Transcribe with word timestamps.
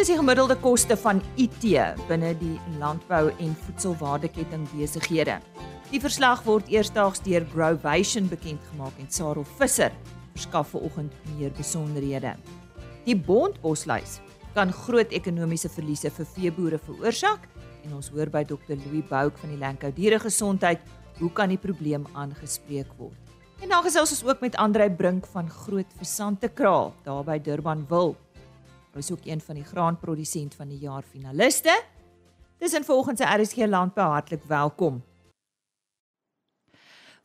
is 0.00 0.08
die 0.08 0.16
gemiddelde 0.16 0.54
koste 0.62 0.96
van 0.96 1.18
IT 1.36 1.64
binne 2.08 2.30
die 2.40 2.54
landbou 2.80 3.26
en 3.36 3.50
voedselwaardeketting 3.66 4.62
besighede? 4.72 5.34
Die 5.90 6.00
verslag 6.00 6.40
word 6.46 6.70
eersdaags 6.72 7.20
deur 7.26 7.44
Growvation 7.52 8.30
bekend 8.30 8.64
gemaak 8.70 8.96
en 9.02 9.10
Sarel 9.12 9.44
Visser 9.58 9.92
verskaf 10.32 10.70
vanoggend 10.72 11.12
meer 11.34 11.52
besonderhede. 11.58 12.32
Die 13.04 13.16
bondbosluis 13.16 14.22
kan 14.56 14.72
groot 14.72 15.12
ekonomiese 15.12 15.68
verliese 15.68 16.08
vir 16.16 16.30
veeboere 16.32 16.80
veroorsaak 16.80 17.44
en 17.84 17.98
ons 17.98 18.08
hoor 18.14 18.32
by 18.32 18.46
Dr 18.48 18.78
Louis 18.86 19.04
Bouk 19.04 19.36
van 19.42 19.52
die 19.52 19.60
Lankou 19.60 19.92
Dieregesondheid 19.92 20.80
hoe 21.20 21.32
kan 21.36 21.52
die 21.52 21.60
probleem 21.60 22.08
aangespreek 22.14 22.88
word. 22.96 23.20
En 23.60 23.68
dan 23.68 23.84
gesels 23.84 24.16
ons 24.16 24.24
ook 24.24 24.40
met 24.40 24.56
Andrei 24.56 24.88
Brink 24.88 25.28
van 25.28 25.52
Groot 25.52 25.98
Versante 26.00 26.48
Kraal 26.48 26.94
daar 27.04 27.24
by 27.28 27.36
Durban 27.36 27.84
wil. 27.92 28.16
Hy 28.90 28.98
is 28.98 29.10
ook 29.14 29.22
een 29.24 29.40
van 29.40 29.54
die 29.54 29.64
graanprodusent 29.64 30.54
van 30.58 30.68
die 30.68 30.80
jaar 30.82 31.04
finaliste. 31.06 31.74
Dis 32.58 32.74
in 32.74 32.84
volgens 32.84 33.22
sy 33.22 33.28
RSG 33.38 33.68
landbou 33.70 34.08
hartlik 34.10 34.42
welkom. 34.50 34.98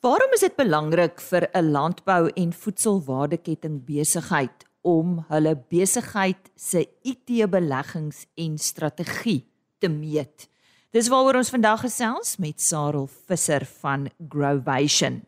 Waarom 0.06 0.36
is 0.38 0.46
dit 0.46 0.56
belangrik 0.56 1.22
vir 1.22 1.50
'n 1.54 1.72
landbou 1.72 2.30
en 2.30 2.54
voedselwaardeketting 2.54 3.86
besigheid 3.86 4.66
om 4.82 5.26
hulle 5.28 5.56
besigheid 5.70 6.52
se 6.56 6.86
IT-beleggings 7.02 8.26
en 8.36 8.58
strategie 8.58 9.50
te 9.80 9.90
meet? 9.90 10.48
Dis 10.92 11.08
waaroor 11.08 11.36
ons 11.36 11.50
vandag 11.50 11.82
gesels 11.82 12.38
met 12.38 12.62
Sarel 12.62 13.08
Visser 13.08 13.66
van 13.66 14.10
Growvation. 14.30 15.26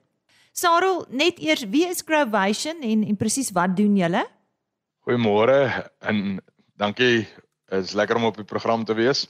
Sarel, 0.51 1.05
net 1.09 1.39
eers, 1.39 1.65
wie 1.69 1.87
is 1.87 2.03
Growvation 2.05 2.81
en 2.81 3.03
en 3.03 3.15
presies 3.15 3.51
wat 3.51 3.75
doen 3.75 3.97
julle? 3.97 4.27
Goeiemôre 5.07 5.87
en 6.03 6.41
dankie. 6.75 7.21
Dit 7.71 7.85
is 7.85 7.93
lekker 7.95 8.17
om 8.19 8.25
op 8.27 8.35
die 8.35 8.43
program 8.43 8.81
te 8.83 8.91
wees. 8.91 9.21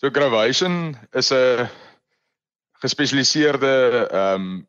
So 0.00 0.08
Growvation 0.08 0.96
is 1.12 1.28
'n 1.36 1.68
gespesialiseerde 2.80 4.08
ehm 4.08 4.40
um, 4.40 4.68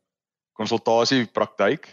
konsultasiepraktyk. 0.52 1.88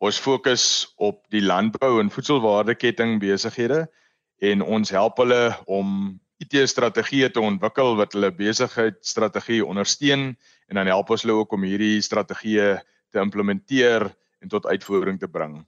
Ons 0.00 0.20
fokus 0.20 0.94
op 0.96 1.20
die 1.28 1.42
landbou 1.42 2.00
en 2.00 2.10
voedselwaardeketting 2.10 3.20
besighede 3.20 3.92
en 4.40 4.62
ons 4.62 4.90
help 4.90 5.16
hulle 5.20 5.52
om 5.66 6.18
IT-strategieë 6.38 7.28
te 7.30 7.40
ontwikkel 7.40 7.96
wat 7.96 8.12
hulle 8.12 8.32
besigheidsstrategie 8.32 9.60
ondersteun 9.66 10.32
en 10.68 10.74
dan 10.80 10.86
help 10.86 11.10
ons 11.10 11.22
hulle 11.22 11.36
ook 11.44 11.52
om 11.52 11.62
hierdie 11.62 12.00
strategieë 12.00 12.80
te 13.10 13.20
implementeer 13.20 14.08
en 14.40 14.48
tot 14.48 14.66
uitvoering 14.66 15.20
te 15.20 15.28
bring. 15.28 15.60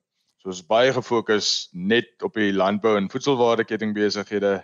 So 0.44 0.52
ons 0.52 0.58
is 0.60 0.66
baie 0.68 0.90
gefokus 0.92 1.50
net 1.72 2.20
op 2.20 2.34
die 2.36 2.50
landbou 2.52 2.98
en 2.98 3.06
voedselwaardeketting 3.08 3.94
besighede 3.96 4.58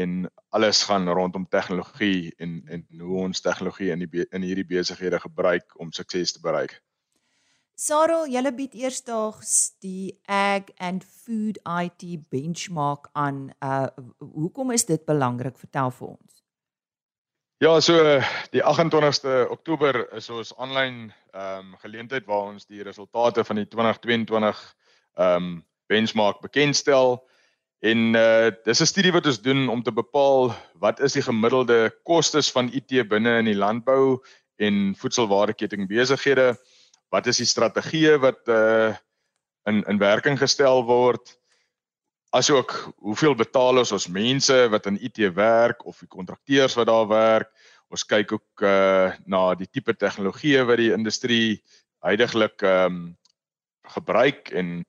en 0.00 0.30
alles 0.56 0.78
gaan 0.88 1.10
rondom 1.12 1.44
tegnologie 1.52 2.32
en 2.40 2.62
en 2.72 2.86
hoe 3.00 3.18
ons 3.26 3.44
tegnologie 3.44 3.90
in 3.92 4.00
die 4.00 4.24
in 4.32 4.46
hierdie 4.48 4.64
besighede 4.64 5.20
gebruik 5.20 5.74
om 5.76 5.90
sukses 5.92 6.32
te 6.32 6.40
bereik. 6.40 6.78
Sarah, 7.76 8.24
julle 8.32 8.54
bied 8.56 8.78
eersdaags 8.80 9.76
die 9.84 10.16
Ag 10.24 10.72
and 10.80 11.04
Food 11.04 11.60
IT 11.68 12.30
benchmark 12.32 13.10
aan. 13.12 13.50
Uh 13.60 13.92
hoekom 14.18 14.72
is 14.72 14.88
dit 14.88 15.04
belangrik? 15.04 15.60
Vertel 15.60 15.92
vir 15.98 16.08
ons. 16.14 16.40
Ja, 17.60 17.80
so 17.80 18.00
die 18.56 18.64
28ste 18.64 19.44
Oktober 19.52 20.00
is 20.16 20.32
ons 20.32 20.56
aanlyn 20.56 21.12
ehm 21.36 21.60
um, 21.60 21.78
geleentheid 21.84 22.24
waar 22.24 22.54
ons 22.54 22.64
die 22.64 22.80
resultate 22.82 23.44
van 23.44 23.60
die 23.60 23.68
2022 23.68 24.64
ehm 25.16 25.36
um, 25.36 25.64
benchmark 25.86 26.40
bekendstel. 26.42 27.20
En 27.80 28.14
uh 28.14 28.50
dis 28.64 28.80
'n 28.80 28.86
studie 28.86 29.12
wat 29.12 29.26
ons 29.26 29.42
doen 29.42 29.68
om 29.68 29.82
te 29.82 29.92
bepaal 29.92 30.54
wat 30.74 31.00
is 31.00 31.12
die 31.12 31.22
gemiddelde 31.22 31.92
kostes 32.02 32.50
van 32.50 32.72
IT 32.72 33.08
binne 33.08 33.38
in 33.38 33.44
die 33.44 33.56
landbou 33.56 34.22
en 34.56 34.94
voedselwaardeketting 34.96 35.88
besighede? 35.88 36.56
Wat 37.08 37.26
is 37.26 37.36
die 37.36 37.46
strategieë 37.46 38.18
wat 38.18 38.48
uh 38.48 38.94
in 39.66 39.84
in 39.84 39.98
werking 39.98 40.38
gestel 40.38 40.84
word? 40.84 41.38
Asook 42.30 42.92
hoeveel 42.96 43.34
betaal 43.34 43.78
ons 43.78 43.92
ons 43.92 44.08
mense 44.08 44.68
wat 44.68 44.86
in 44.86 44.98
IT 45.00 45.34
werk 45.34 45.86
of 45.86 45.98
die 45.98 46.08
kontrakteurs 46.08 46.74
wat 46.74 46.86
daar 46.86 47.08
werk? 47.08 47.50
Ons 47.88 48.04
kyk 48.04 48.32
ook 48.32 48.62
uh 48.62 49.12
na 49.26 49.54
die 49.54 49.70
tipe 49.70 49.94
tegnologieë 49.94 50.64
wat 50.66 50.78
die 50.78 50.92
industrie 50.92 51.62
heidaglik 52.02 52.62
ehm 52.62 52.86
um, 52.86 53.16
gebruik 53.86 54.50
en 54.50 54.84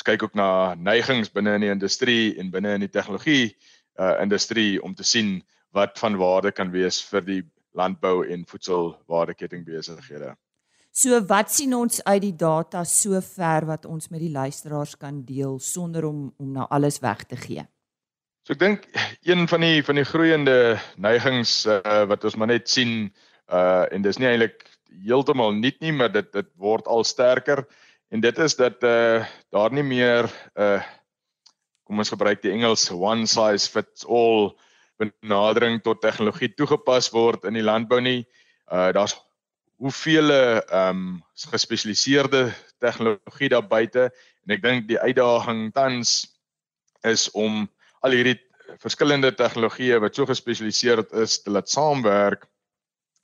ons 0.00 0.08
kyk 0.08 0.22
ook 0.24 0.36
na 0.38 0.74
neigings 0.80 1.28
binne 1.28 1.58
in 1.58 1.66
die 1.66 1.72
industrie 1.72 2.32
en 2.40 2.48
binne 2.50 2.72
in 2.78 2.86
die 2.86 2.92
tegnologie 2.92 3.52
uh 4.00 4.16
industrie 4.22 4.80
om 4.80 4.94
te 4.96 5.04
sien 5.04 5.42
wat 5.76 5.98
van 6.00 6.16
waarde 6.16 6.52
kan 6.52 6.70
wees 6.72 7.02
vir 7.04 7.20
die 7.26 7.42
landbou 7.76 8.24
en 8.24 8.46
voedselwaardeketting 8.48 9.66
besighede. 9.66 10.32
So 10.90 11.20
wat 11.28 11.52
sien 11.52 11.74
ons 11.76 12.00
uit 12.02 12.22
die 12.22 12.34
data 12.34 12.84
sover 12.84 13.66
wat 13.68 13.84
ons 13.84 14.08
met 14.10 14.22
die 14.24 14.32
luisteraars 14.32 14.96
kan 14.96 15.20
deel 15.24 15.58
sonder 15.60 16.08
om 16.08 16.32
om 16.38 16.52
nou 16.56 16.66
alles 16.70 16.98
weg 17.04 17.26
te 17.28 17.36
gee? 17.36 17.66
So 18.48 18.56
ek 18.56 18.64
dink 18.64 18.88
een 19.28 19.46
van 19.52 19.60
die 19.60 19.84
van 19.84 20.00
die 20.00 20.08
groeiende 20.08 20.56
neigings 20.96 21.66
uh, 21.66 22.06
wat 22.08 22.24
ons 22.24 22.40
maar 22.40 22.54
net 22.54 22.72
sien 22.72 23.12
uh 23.52 23.84
en 23.92 24.02
dis 24.02 24.18
nie 24.18 24.32
eintlik 24.32 24.64
heeltemal 25.04 25.52
nuut 25.52 25.78
nie, 25.80 25.92
maar 25.92 26.10
dit 26.12 26.32
dit 26.32 26.48
word 26.56 26.88
al 26.88 27.04
sterker 27.04 27.66
en 28.10 28.20
dit 28.20 28.38
is 28.38 28.56
dat 28.58 28.82
uh 28.82 29.24
daar 29.50 29.72
nie 29.72 29.86
meer 29.86 30.28
uh 30.54 30.82
kom 31.86 31.98
ons 31.98 32.12
gebruik 32.12 32.42
die 32.42 32.52
Engels 32.54 32.90
one 32.90 33.26
size 33.26 33.70
fits 33.70 34.04
all 34.06 34.52
benadering 35.00 35.80
tot 35.82 36.02
tegnologie 36.02 36.52
toegepas 36.54 37.10
word 37.10 37.46
in 37.48 37.56
die 37.58 37.66
landbou 37.66 37.98
nie. 38.04 38.22
Uh 38.70 38.90
daar's 38.94 39.16
hoeveel 39.80 40.30
ehm 40.30 40.88
um, 40.88 41.22
gespesialiseerde 41.50 42.52
tegnologie 42.78 43.48
daar 43.48 43.66
buite 43.66 44.10
en 44.44 44.54
ek 44.54 44.62
dink 44.62 44.88
die 44.88 45.00
uitdaging 45.00 45.70
tans 45.72 46.28
is 47.08 47.30
om 47.32 47.64
al 48.04 48.12
hierdie 48.12 48.36
verskillende 48.82 49.32
tegnologieë 49.34 50.00
wat 50.04 50.14
so 50.14 50.28
gespesialiseerd 50.28 51.14
is 51.24 51.40
te 51.42 51.50
laat 51.50 51.72
saamwerk 51.72 52.44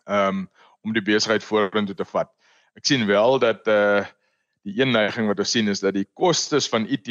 ehm 0.06 0.47
um, 0.47 0.47
om 0.86 0.92
die 0.94 1.03
besigheid 1.03 1.42
vorentoe 1.42 1.97
te 1.98 2.04
vat. 2.06 2.28
Ek 2.78 2.84
sien 2.86 3.06
wel 3.06 3.41
dat 3.42 3.66
eh 3.66 3.74
uh, 3.74 4.04
die 4.66 4.75
een 4.81 4.91
neiging 4.91 5.28
wat 5.31 5.41
ons 5.43 5.53
sien 5.54 5.71
is 5.71 5.82
dat 5.84 5.94
die 5.94 6.09
kostes 6.19 6.66
van 6.72 6.88
IT 6.91 7.10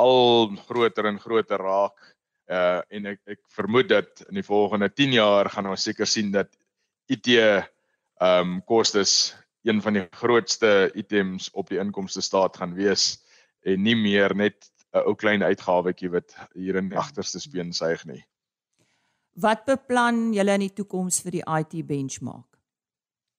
al 0.00 0.50
groter 0.66 1.08
en 1.08 1.20
groter 1.22 1.62
raak. 1.62 1.96
Uh, 2.44 2.82
en 2.92 3.06
ek 3.14 3.22
ek 3.36 3.40
vermoed 3.56 3.88
dat 3.88 4.20
in 4.28 4.36
die 4.36 4.44
volgende 4.44 4.90
10 4.92 5.14
jaar 5.16 5.48
gaan 5.48 5.70
ons 5.70 5.86
seker 5.88 6.08
sien 6.08 6.32
dat 6.34 6.50
IT 7.08 7.30
ehm 7.32 7.64
um, 8.20 8.60
kostes 8.68 9.34
een 9.64 9.80
van 9.82 9.96
die 9.96 10.04
grootste 10.12 10.90
items 10.94 11.48
op 11.56 11.72
die 11.72 11.80
inkomste 11.80 12.20
staat 12.20 12.56
gaan 12.60 12.76
wees 12.76 13.24
en 13.64 13.80
nie 13.82 13.96
meer 13.96 14.36
net 14.36 14.68
'n 14.92 15.08
ou 15.08 15.14
klein 15.16 15.42
uitgawetjie 15.42 16.10
wat 16.12 16.36
hier 16.54 16.76
in 16.76 16.88
die 16.88 16.98
agterste 16.98 17.40
speen 17.40 17.72
suig 17.72 18.04
nie. 18.04 18.22
Wat 19.34 19.64
beplan 19.64 20.32
julle 20.34 20.54
in 20.54 20.68
die 20.68 20.74
toekoms 20.74 21.22
vir 21.24 21.40
die 21.40 21.46
IT 21.58 21.86
benchmark? 21.86 22.53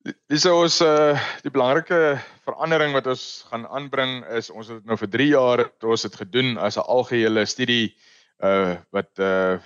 Dis 0.05 0.43
ons 0.45 0.75
uh 0.85 1.17
die 1.41 1.49
belangrike 1.49 2.19
verandering 2.45 2.91
wat 2.93 3.07
ons 3.09 3.23
gaan 3.49 3.63
aanbring 3.73 4.19
is 4.37 4.51
ons 4.53 4.67
het 4.69 4.83
nou 4.85 4.97
vir 5.01 5.09
3 5.15 5.25
jaar 5.31 5.63
ons 5.81 6.05
het 6.05 6.17
gedoen 6.19 6.59
as 6.61 6.77
'n 6.77 6.85
algehele 6.85 7.45
studie 7.49 7.95
uh 8.37 8.77
wat 8.93 9.09
uh 9.17 9.57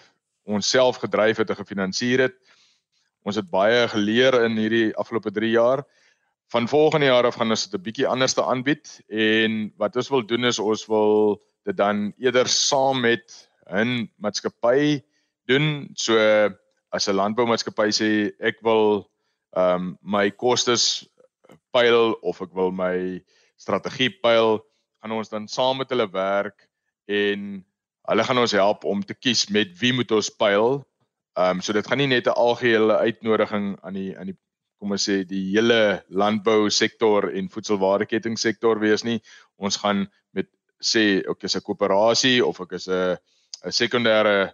ons 0.47 0.69
self 0.69 1.01
gedryf 1.03 1.43
het 1.43 1.49
en 1.51 1.59
gefinansier 1.59 2.23
het. 2.23 2.37
Ons 3.27 3.35
het 3.35 3.51
baie 3.51 3.83
geleer 3.91 4.39
in 4.45 4.55
hierdie 4.55 4.95
afgelope 4.95 5.31
3 5.31 5.51
jaar. 5.51 5.83
Van 6.55 6.71
volgende 6.71 7.11
jaar 7.11 7.27
af 7.27 7.35
gaan 7.35 7.51
ons 7.51 7.67
dit 7.67 7.75
'n 7.75 7.83
bietjie 7.83 8.07
anders 8.07 8.33
te 8.33 8.43
aanbied 8.43 9.03
en 9.11 9.73
wat 9.75 9.95
ons 9.95 10.09
wil 10.09 10.23
doen 10.23 10.45
is 10.45 10.59
ons 10.59 10.87
wil 10.87 11.43
dit 11.65 11.75
dan 11.75 12.13
eerder 12.17 12.47
saam 12.47 13.01
met 13.01 13.49
'n 13.67 14.07
maatskappy 14.15 15.03
doen. 15.51 15.91
So 15.95 16.15
as 16.91 17.09
'n 17.09 17.19
landboumaatskappy 17.19 17.91
sê 17.91 18.31
ek 18.39 18.63
wil 18.63 19.09
ehm 19.55 19.75
um, 19.75 19.97
my 20.01 20.29
kostes 20.31 21.07
pyl 21.73 22.15
of 22.21 22.41
ek 22.41 22.53
wil 22.53 22.71
my 22.71 23.21
strategie 23.57 24.11
pyl, 24.21 24.59
gaan 25.01 25.11
ons 25.11 25.29
dan 25.29 25.47
saam 25.47 25.77
met 25.77 25.89
hulle 25.89 26.07
werk 26.11 26.67
en 27.07 27.65
hulle 28.09 28.23
gaan 28.23 28.37
ons 28.37 28.51
help 28.51 28.85
om 28.85 29.01
te 29.01 29.13
kies 29.13 29.49
met 29.49 29.73
wie 29.79 29.93
moet 29.93 30.11
ons 30.11 30.29
pyl 30.29 30.85
Ehm 31.39 31.55
um, 31.55 31.61
so 31.61 31.73
dit 31.73 31.87
gaan 31.87 31.97
nie 32.01 32.07
net 32.07 32.27
'n 32.27 32.35
algehele 32.35 32.95
uitnodiging 32.97 33.77
aan 33.81 33.93
die 33.93 34.17
aan 34.17 34.25
die 34.31 34.37
kom 34.79 34.91
ons 34.91 35.05
sê 35.09 35.23
die 35.27 35.43
hele 35.53 36.03
landbou 36.07 36.69
sektor 36.69 37.29
en 37.31 37.51
voedselwaardeketting 37.53 38.37
sektor 38.39 38.79
wees 38.79 39.03
nie. 39.03 39.21
Ons 39.55 39.77
gaan 39.77 40.07
met 40.31 40.47
sê 40.83 41.21
ek 41.33 41.43
is 41.43 41.55
'n 41.55 41.61
koöperasie 41.61 42.45
of 42.45 42.59
ek 42.59 42.71
is 42.71 42.87
'n 42.87 43.17
'n 43.65 43.71
sekondêre 43.71 44.53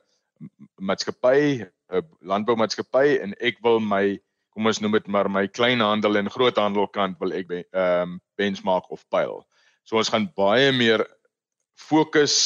maatskappy, 0.79 1.65
'n 1.89 2.01
landboumaatskappy 2.21 3.17
en 3.23 3.33
ek 3.39 3.57
wil 3.63 3.79
my 3.79 4.19
kom 4.55 4.69
ons 4.71 4.79
noem 4.79 4.95
dit 4.95 5.07
maar 5.11 5.27
my 5.29 5.45
kleinhandel 5.51 6.21
en 6.21 6.31
groothandelkant 6.31 7.19
wil 7.19 7.35
ek 7.35 7.51
ehm 7.51 7.65
um, 7.75 8.19
benchmark 8.39 8.87
of 8.91 9.03
pyl. 9.11 9.43
So 9.83 9.99
ons 9.99 10.09
gaan 10.09 10.29
baie 10.35 10.71
meer 10.71 11.03
fokus 11.75 12.37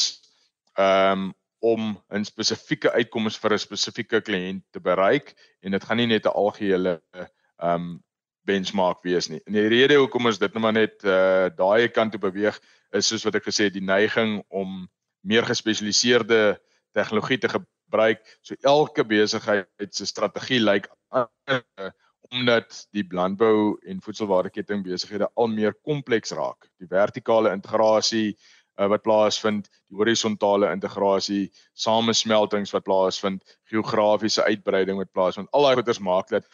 ehm 0.74 1.30
um, 1.30 1.34
om 1.60 1.98
'n 2.08 2.24
spesifieke 2.24 2.90
uitkoms 2.90 3.36
vir 3.38 3.52
'n 3.52 3.58
spesifieke 3.58 4.20
kliënt 4.20 4.64
te 4.72 4.80
bereik 4.80 5.34
en 5.62 5.72
dit 5.76 5.84
gaan 5.84 5.96
nie 5.96 6.06
net 6.06 6.26
'n 6.26 6.34
algehele 6.34 7.00
ehm 7.14 7.74
um, 7.74 8.02
benchmark 8.48 9.02
wees 9.04 9.28
nie. 9.28 9.40
En 9.46 9.52
die 9.52 9.68
rede 9.68 9.98
hoekom 10.00 10.26
ons 10.26 10.38
dit 10.38 10.52
nou 10.54 10.62
maar 10.62 10.72
net 10.72 11.04
uh 11.04 11.48
daai 11.54 11.88
kant 11.88 12.12
toe 12.12 12.20
beweeg 12.20 12.58
is 12.92 13.06
soos 13.06 13.24
wat 13.24 13.36
ek 13.38 13.46
gesê 13.46 13.68
het, 13.68 13.76
die 13.76 13.84
neiging 13.84 14.42
om 14.48 14.88
meer 15.20 15.44
gespesialiseerde 15.44 16.58
tegnologie 16.92 17.38
te 17.38 17.48
gebruik. 17.48 18.24
So 18.42 18.54
elke 18.62 19.04
besigheid 19.04 19.94
se 19.94 20.06
strategie 20.06 20.60
lyk 20.60 20.88
like, 21.10 21.92
omdat 22.30 22.86
die 22.94 23.04
landbou 23.10 23.78
en 23.88 24.02
voedselwaardeketting 24.04 24.84
besighede 24.86 25.30
al 25.34 25.50
meer 25.50 25.74
kompleks 25.82 26.30
raak. 26.36 26.68
Die 26.78 26.88
vertikale 26.90 27.50
integrasie 27.50 28.36
uh, 28.80 28.86
wat 28.92 29.02
plaasvind, 29.02 29.68
die 29.90 29.98
horisontale 29.98 30.70
integrasie, 30.72 31.50
samesmeltings 31.72 32.72
wat 32.76 32.86
plaasvind, 32.86 33.58
geografiese 33.72 34.44
uitbreiding 34.46 35.00
wat 35.00 35.12
plaasvind. 35.12 35.50
Al 35.52 35.66
daai 35.66 35.80
goeders 35.80 36.02
maak 36.02 36.30
dat 36.32 36.46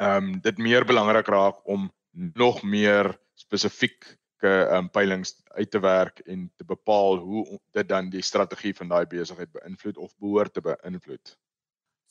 ehm 0.00 0.32
um, 0.32 0.40
dit 0.40 0.58
meer 0.58 0.86
belangrik 0.88 1.28
raak 1.28 1.60
om 1.68 1.90
nog 2.34 2.62
meer 2.62 3.12
spesifieke 3.36 4.16
ehm 4.48 4.86
um, 4.86 4.90
peilings 4.90 5.36
uit 5.52 5.70
te 5.70 5.80
werk 5.80 6.24
en 6.24 6.48
te 6.56 6.64
bepaal 6.64 7.20
hoe 7.20 7.60
dit 7.76 7.88
dan 7.88 8.08
die 8.10 8.24
strategie 8.24 8.74
van 8.74 8.88
daai 8.88 9.06
besigheid 9.06 9.52
beïnvloed 9.52 9.96
of 9.96 10.16
behoort 10.16 10.52
te 10.52 10.64
beïnvloed. 10.64 11.36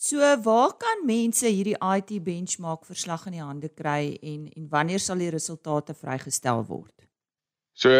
So 0.02 0.18
waar 0.42 0.72
kan 0.82 1.04
mense 1.06 1.46
hierdie 1.46 1.78
IT 1.78 2.16
benchmark 2.26 2.88
verslag 2.90 3.28
in 3.30 3.36
die 3.36 3.44
hande 3.44 3.70
kry 3.70 4.16
en 4.26 4.48
en 4.50 4.66
wanneer 4.72 5.00
sal 5.00 5.22
die 5.22 5.30
resultate 5.30 5.94
vrygestel 5.94 6.64
word? 6.66 7.06
So 7.78 7.92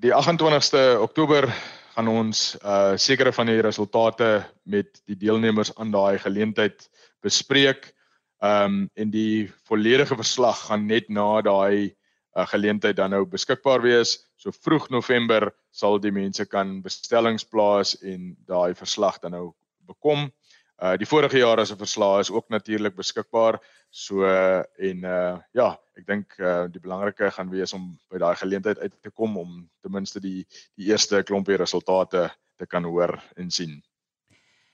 die 0.00 0.14
28ste 0.16 0.96
Oktober 1.04 1.50
gaan 1.92 2.08
ons 2.08 2.56
uh 2.64 2.96
sekere 2.96 3.34
van 3.36 3.52
die 3.52 3.60
resultate 3.60 4.30
met 4.64 5.02
die 5.04 5.18
deelnemers 5.26 5.74
aan 5.76 5.92
daai 5.92 6.16
geleentheid 6.24 6.88
bespreek. 7.20 7.92
Ehm 8.40 8.64
um, 8.64 8.90
en 8.96 9.12
die 9.12 9.52
volledige 9.68 10.16
verslag 10.16 10.66
gaan 10.70 10.88
net 10.88 11.12
na 11.12 11.42
daai 11.44 11.92
uh, 11.92 12.46
geleentheid 12.48 12.96
dan 12.96 13.12
nou 13.12 13.26
beskikbaar 13.28 13.84
wees. 13.84 14.22
So 14.40 14.56
vroeg 14.56 14.88
November 14.88 15.52
sal 15.70 16.00
die 16.00 16.16
mense 16.16 16.48
kan 16.48 16.80
bestellings 16.80 17.44
plaas 17.44 17.92
en 18.00 18.38
daai 18.48 18.72
verslag 18.74 19.20
dan 19.20 19.36
nou 19.36 19.50
bekom. 19.84 20.32
Uh 20.80 20.96
die 20.98 21.06
vorige 21.06 21.38
jaar 21.38 21.66
se 21.66 21.76
verslae 21.76 22.20
is 22.20 22.30
ook 22.30 22.48
natuurlik 22.48 22.96
beskikbaar. 22.96 23.60
So 23.90 24.24
uh, 24.24 24.62
en 24.78 25.04
uh 25.04 25.38
ja, 25.52 25.68
ek 25.96 26.06
dink 26.06 26.38
uh 26.38 26.66
die 26.72 26.80
belangrike 26.80 27.30
gaan 27.30 27.50
wees 27.50 27.72
om 27.76 27.92
by 28.10 28.18
daai 28.18 28.36
geleentheid 28.36 28.78
uit 28.78 28.94
te 29.02 29.10
kom 29.10 29.36
om 29.36 29.68
ten 29.82 29.92
minste 29.92 30.20
die 30.20 30.46
die 30.74 30.90
eerste 30.90 31.22
klompie 31.22 31.56
resultate 31.56 32.30
te 32.56 32.66
kan 32.66 32.84
hoor 32.84 33.18
en 33.36 33.50
sien. 33.50 33.82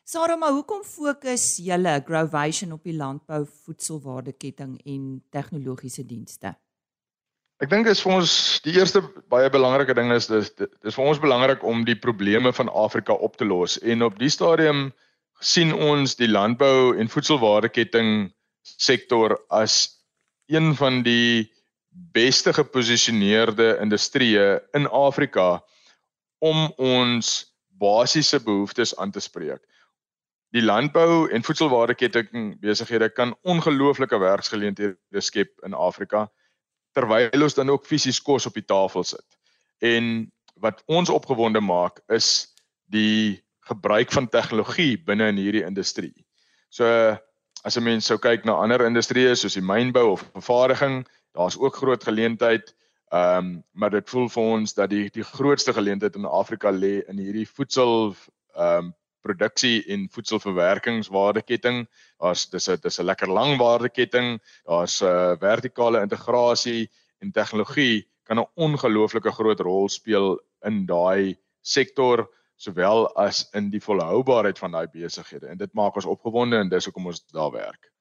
Sarah, 0.09 0.39
maar 0.41 0.55
hoekom 0.57 0.85
fokus 0.89 1.59
julle 1.61 1.99
Growvision 2.07 2.73
op 2.73 2.87
die 2.89 2.95
landbou 2.97 3.43
voedselwaardeketting 3.67 4.79
en 4.89 5.03
tegnologiese 5.31 6.07
dienste? 6.09 6.55
Ek 7.61 7.69
dink 7.69 7.91
is 7.91 8.01
vir 8.01 8.15
ons 8.15 8.33
die 8.65 8.77
eerste 8.79 9.03
baie 9.29 9.51
belangrike 9.51 9.93
ding 9.99 10.13
is 10.15 10.31
dis 10.31 10.49
dis 10.57 10.95
vir 10.95 11.11
ons 11.11 11.21
belangrik 11.21 11.65
om 11.67 11.83
die 11.85 11.99
probleme 11.99 12.55
van 12.55 12.71
Afrika 12.71 13.13
op 13.13 13.37
te 13.37 13.45
los 13.45 13.77
en 13.83 14.07
op 14.07 14.17
die 14.21 14.31
stadium 14.31 14.93
sien 15.41 15.73
ons 15.73 16.17
die 16.19 16.29
landbou 16.29 16.97
en 16.99 17.09
voedselwaardeketting 17.09 18.33
sektor 18.63 19.37
as 19.55 20.03
een 20.49 20.75
van 20.77 21.03
die 21.03 21.49
beste 22.15 22.53
geposisioneerde 22.53 23.77
industrieë 23.83 24.59
in 24.79 24.87
Afrika 24.87 25.61
om 26.39 26.69
ons 26.79 27.55
basiese 27.79 28.41
behoeftes 28.43 28.97
aan 28.97 29.11
te 29.15 29.21
spreek 29.21 29.63
die 30.55 30.65
landbou 30.65 31.29
en 31.33 31.45
voedselwaardeketting 31.45 32.57
besighede 32.63 33.11
kan 33.13 33.35
ongelooflike 33.43 34.19
werksgeleenthede 34.19 35.21
skep 35.21 35.53
in 35.67 35.75
Afrika 35.75 36.29
terwyl 36.97 37.45
ons 37.45 37.55
dan 37.55 37.71
ook 37.71 37.87
fisies 37.87 38.21
kos 38.25 38.49
op 38.49 38.57
die 38.57 38.65
tafel 38.65 39.05
sit. 39.05 39.27
En 39.85 40.31
wat 40.59 40.81
ons 40.87 41.13
opgewonde 41.13 41.61
maak 41.61 42.01
is 42.09 42.49
die 42.91 43.39
gebruik 43.69 44.13
van 44.13 44.29
tegnologie 44.29 44.97
binne 45.07 45.29
in 45.29 45.41
hierdie 45.41 45.65
industrie. 45.67 46.15
So 46.71 46.85
as 47.65 47.77
'n 47.77 47.85
mens 47.85 48.07
sou 48.07 48.19
kyk 48.19 48.45
na 48.45 48.53
ander 48.53 48.85
industrieë 48.87 49.37
soos 49.37 49.55
die 49.55 49.63
mynbou 49.63 50.13
of 50.13 50.25
vervaardiging, 50.35 51.07
daar's 51.35 51.59
ook 51.59 51.77
groot 51.77 52.05
geleentheid. 52.05 52.75
Ehm 53.13 53.39
um, 53.39 53.65
maar 53.73 53.91
dit 53.91 54.11
voel 54.11 54.29
vir 54.29 54.43
ons 54.43 54.75
dat 54.75 54.91
die 54.91 55.09
die 55.11 55.25
grootste 55.25 55.73
geleentheid 55.73 56.17
in 56.17 56.25
Afrika 56.25 56.71
lê 56.71 57.03
in 57.09 57.19
hierdie 57.19 57.49
voedsel 57.49 58.15
ehm 58.55 58.85
um, 58.85 58.95
produksie 59.23 59.85
en 59.93 60.09
voedselverwerkingswaardeketting. 60.11 61.89
Daar's 62.19 62.49
dis 62.51 62.69
'n 62.69 62.79
dis 62.83 62.99
'n 63.01 63.05
lekker 63.05 63.29
lang 63.29 63.59
waardeketting. 63.59 64.41
Daar's 64.65 65.03
'n 65.03 65.07
uh, 65.07 65.37
vertikale 65.41 66.01
integrasie 66.01 66.91
en 67.21 67.33
tegnologie 67.33 68.09
kan 68.25 68.39
'n 68.39 68.51
ongelooflike 68.55 69.33
groot 69.33 69.61
rol 69.61 69.89
speel 69.89 70.41
in 70.65 70.87
daai 70.87 71.37
sektor 71.61 72.29
sowel 72.59 73.07
as 73.17 73.47
in 73.57 73.71
die 73.71 73.81
volhoubaarheid 73.83 74.59
van 74.59 74.73
daai 74.75 74.89
besighede. 74.91 75.47
En 75.49 75.59
dit 75.59 75.75
maak 75.79 75.97
ons 75.97 76.07
opgewonde 76.11 76.57
en 76.59 76.69
dis 76.71 76.85
hoekom 76.89 77.07
ons 77.13 77.27
daar 77.33 77.53
werk. 77.55 77.93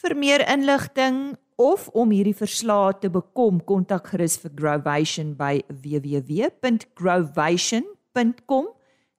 Vir 0.00 0.16
meer 0.16 0.48
inligting 0.48 1.36
of 1.60 1.88
om 1.92 2.10
hierdie 2.14 2.36
verslae 2.36 2.94
te 3.02 3.10
bekom, 3.12 3.60
kontak 3.60 4.06
gerus 4.14 4.38
vir 4.40 4.50
Growvision 4.56 5.34
by 5.36 5.60
www.growvision.com 5.68 8.66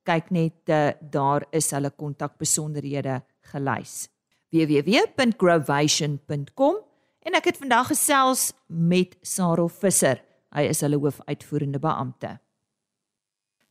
kyk 0.10 0.32
net 0.34 0.66
uh, 0.74 0.98
daar 0.98 1.46
is 1.54 1.70
hulle 1.76 1.92
kontakbesonderhede 1.94 3.22
gelys. 3.52 4.10
Www.growvision.com 4.50 6.76
en 7.22 7.38
ek 7.38 7.46
het 7.52 7.62
vandag 7.62 7.94
gesels 7.94 8.50
met 8.66 9.14
Sarel 9.22 9.70
Visser. 9.70 10.18
Hy 10.52 10.68
is 10.74 10.82
hulle 10.82 10.98
hoofuitvoerende 11.00 11.80
beampte 11.80 12.42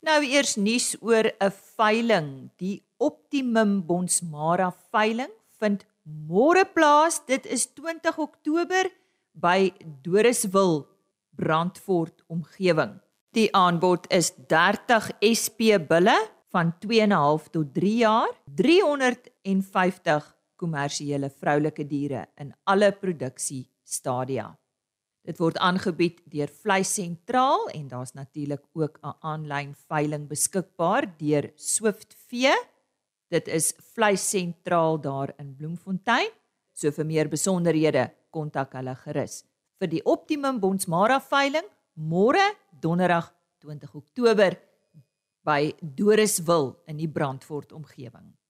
nou 0.05 0.19
eers 0.25 0.57
nuus 0.57 0.95
oor 1.01 1.29
'n 1.39 1.51
veiling. 1.77 2.49
Die 2.57 2.83
Optimum 2.97 3.81
Bonsmara 3.85 4.71
veiling 4.91 5.31
vind 5.59 5.85
môre 6.03 6.65
plaas. 6.65 7.21
Dit 7.25 7.45
is 7.45 7.67
20 7.73 8.17
Oktober 8.17 8.89
by 9.33 9.71
Doriswil 10.03 10.87
Brandfort 11.35 12.23
omgewing. 12.27 12.99
Die 13.33 13.49
aanbod 13.55 14.07
is 14.09 14.33
30 14.47 15.11
SP 15.21 15.79
bulle 15.87 16.17
van 16.51 16.73
2.5 16.79 17.49
tot 17.49 17.73
3 17.73 17.97
jaar, 17.97 18.31
350 18.45 20.35
kommersiële 20.55 21.29
vroulike 21.29 21.87
diere 21.87 22.27
in 22.37 22.51
alle 22.63 22.91
produksie 22.91 23.63
stadia. 23.83 24.60
Dit 25.21 25.37
word 25.37 25.59
aangebied 25.61 26.17
deur 26.33 26.49
Vleis 26.49 26.89
Sentraal 26.95 27.67
en 27.75 27.87
daar's 27.91 28.15
natuurlik 28.17 28.63
ook 28.73 28.97
'n 29.03 29.13
aanlyn 29.21 29.75
veiling 29.87 30.27
beskikbaar 30.27 31.05
deur 31.17 31.51
Swift 31.55 32.15
Vee. 32.27 32.55
Dit 33.29 33.47
is 33.47 33.73
Vleis 33.93 34.29
Sentraal 34.29 35.01
daar 35.01 35.33
in 35.37 35.55
Bloemfontein. 35.55 36.29
So 36.73 36.91
vir 36.91 37.05
meer 37.05 37.29
besonderhede 37.29 38.11
kontak 38.29 38.73
hulle 38.73 38.95
gerus. 38.95 39.43
Vir 39.79 39.87
die 39.87 40.03
Optimum 40.03 40.59
Bonsmara 40.59 41.19
veiling 41.19 41.67
môre 41.93 42.55
donderdag 42.81 43.31
20 43.59 43.95
Oktober 43.95 44.57
by 45.43 45.73
Doriswil 45.81 46.75
in 46.87 46.97
die 46.97 47.09
Brandfort 47.09 47.71
omgewing. 47.71 48.40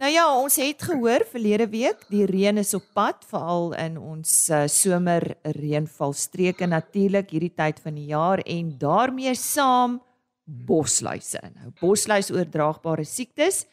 Nou 0.00 0.08
ja, 0.08 0.22
ons 0.32 0.54
het 0.56 0.80
gehoor 0.80 1.26
verlede 1.28 1.66
week 1.68 2.06
die 2.08 2.24
reën 2.24 2.56
is 2.62 2.70
op 2.72 2.86
pad 2.96 3.20
veral 3.28 3.74
in 3.76 3.98
ons 4.00 4.30
uh, 4.48 4.62
somer 4.64 5.26
reënvalstreke 5.44 6.64
natuurlik 6.64 7.34
hierdie 7.34 7.52
tyd 7.52 7.82
van 7.84 7.98
die 7.98 8.06
jaar 8.08 8.40
en 8.48 8.70
daarmee 8.80 9.34
saam 9.36 9.98
bosluise. 10.44 11.42
Nou 11.58 11.74
bosluis 11.82 12.32
oordraagbare 12.32 13.04
siektes 13.04 13.66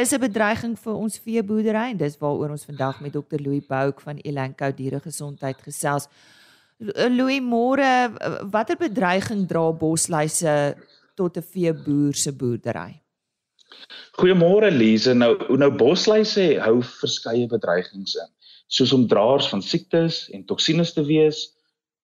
is 0.00 0.14
'n 0.16 0.24
bedreiging 0.24 0.78
vir 0.78 0.94
ons 0.94 1.20
veeboerdery 1.20 1.90
en 1.92 2.00
dis 2.00 2.16
waaroor 2.16 2.56
ons 2.56 2.64
vandag 2.64 3.04
met 3.04 3.12
Dr 3.12 3.44
Louis 3.44 3.66
Bouk 3.68 4.00
van 4.00 4.16
Elanco 4.24 4.72
Dieregesondheid 4.72 5.60
gesels. 5.60 6.08
Eh, 6.80 7.10
Louis 7.12 7.40
Moore, 7.40 8.08
watter 8.50 8.76
bedreiging 8.76 9.46
dra 9.46 9.70
bosluise 9.72 10.76
tot 11.14 11.36
'n 11.36 11.42
veeboer 11.42 12.14
se 12.14 12.32
boerdery? 12.32 13.03
Goeiemôre 14.20 14.70
Lize. 14.70 15.14
Nou 15.14 15.34
nou 15.58 15.70
bosluise 15.74 16.46
hou 16.62 16.78
verskeie 17.00 17.48
bedreigings 17.50 18.14
in, 18.14 18.30
soos 18.70 18.92
om 18.94 19.08
draers 19.10 19.48
van 19.50 19.62
siektes 19.62 20.24
en 20.34 20.46
toksines 20.46 20.94
te 20.94 21.04
wees. 21.08 21.48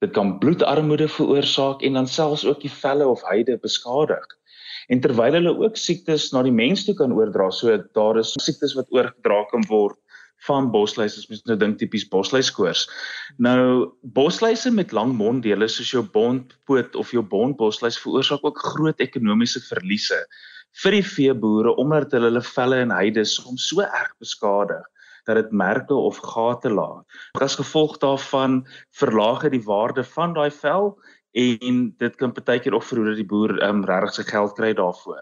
Dit 0.03 0.15
kan 0.17 0.39
bloedarmoede 0.43 1.09
veroorsaak 1.13 1.83
en 1.87 1.99
dan 1.99 2.09
selfs 2.09 2.47
ook 2.49 2.63
die 2.65 2.73
velle 2.73 3.07
of 3.07 3.23
huide 3.31 3.59
beskadig. 3.63 4.27
En 4.91 5.01
terwyl 5.01 5.37
hulle 5.39 5.53
ook 5.55 5.77
siektes 5.79 6.31
na 6.35 6.43
die 6.43 6.55
mens 6.55 6.83
toe 6.87 6.97
kan 6.99 7.13
oordra, 7.15 7.51
so 7.55 7.77
daar 7.95 8.19
is 8.19 8.33
siektes 8.43 8.75
wat 8.79 8.91
oorgedra 8.91 9.45
kan 9.53 9.67
word 9.69 9.99
van 10.49 10.71
bosluise 10.73 11.21
as 11.21 11.29
mens 11.29 11.43
nou 11.49 11.57
dink 11.61 11.77
tipies 11.79 12.07
bosluiskoors. 12.09 12.87
Nou 13.39 13.93
bosluise 14.17 14.73
met 14.73 14.95
lang 14.97 15.13
monddele 15.17 15.69
soos 15.69 15.93
jou 15.93 16.03
bontpoot 16.15 16.97
of 16.97 17.13
jou 17.15 17.23
bontbosluis 17.23 18.01
veroorsaak 18.01 18.47
ook 18.49 18.63
groot 18.73 19.05
ekonomiese 19.05 19.61
verliese 19.69 20.25
vir 20.83 20.97
die 20.99 21.07
veeboere 21.07 21.75
omdat 21.83 22.13
hulle 22.13 22.31
hulle 22.31 22.43
velle 22.47 22.81
en 22.85 22.95
heide 22.95 23.25
soms 23.25 23.69
so 23.69 23.83
erg 23.83 24.13
beskadig 24.23 24.87
dat 25.29 25.37
dit 25.37 25.53
merke 25.53 25.95
of 25.95 26.19
gate 26.25 26.71
laat. 26.73 27.05
As 27.39 27.59
gevolg 27.61 27.99
daarvan 28.03 28.63
verlaag 28.97 29.45
dit 29.47 29.59
die 29.59 29.67
waarde 29.67 30.05
van 30.05 30.35
daai 30.35 30.51
vel 30.51 30.95
en 31.39 31.83
dit 31.99 32.17
kan 32.19 32.33
partykeer 32.33 32.75
ook 32.75 32.87
verhoed 32.89 33.13
dat 33.13 33.21
die 33.21 33.29
boer 33.29 33.55
um, 33.63 33.85
regtig 33.87 34.15
sy 34.19 34.25
geld 34.31 34.57
kry 34.57 34.73
daarvoor. 34.75 35.21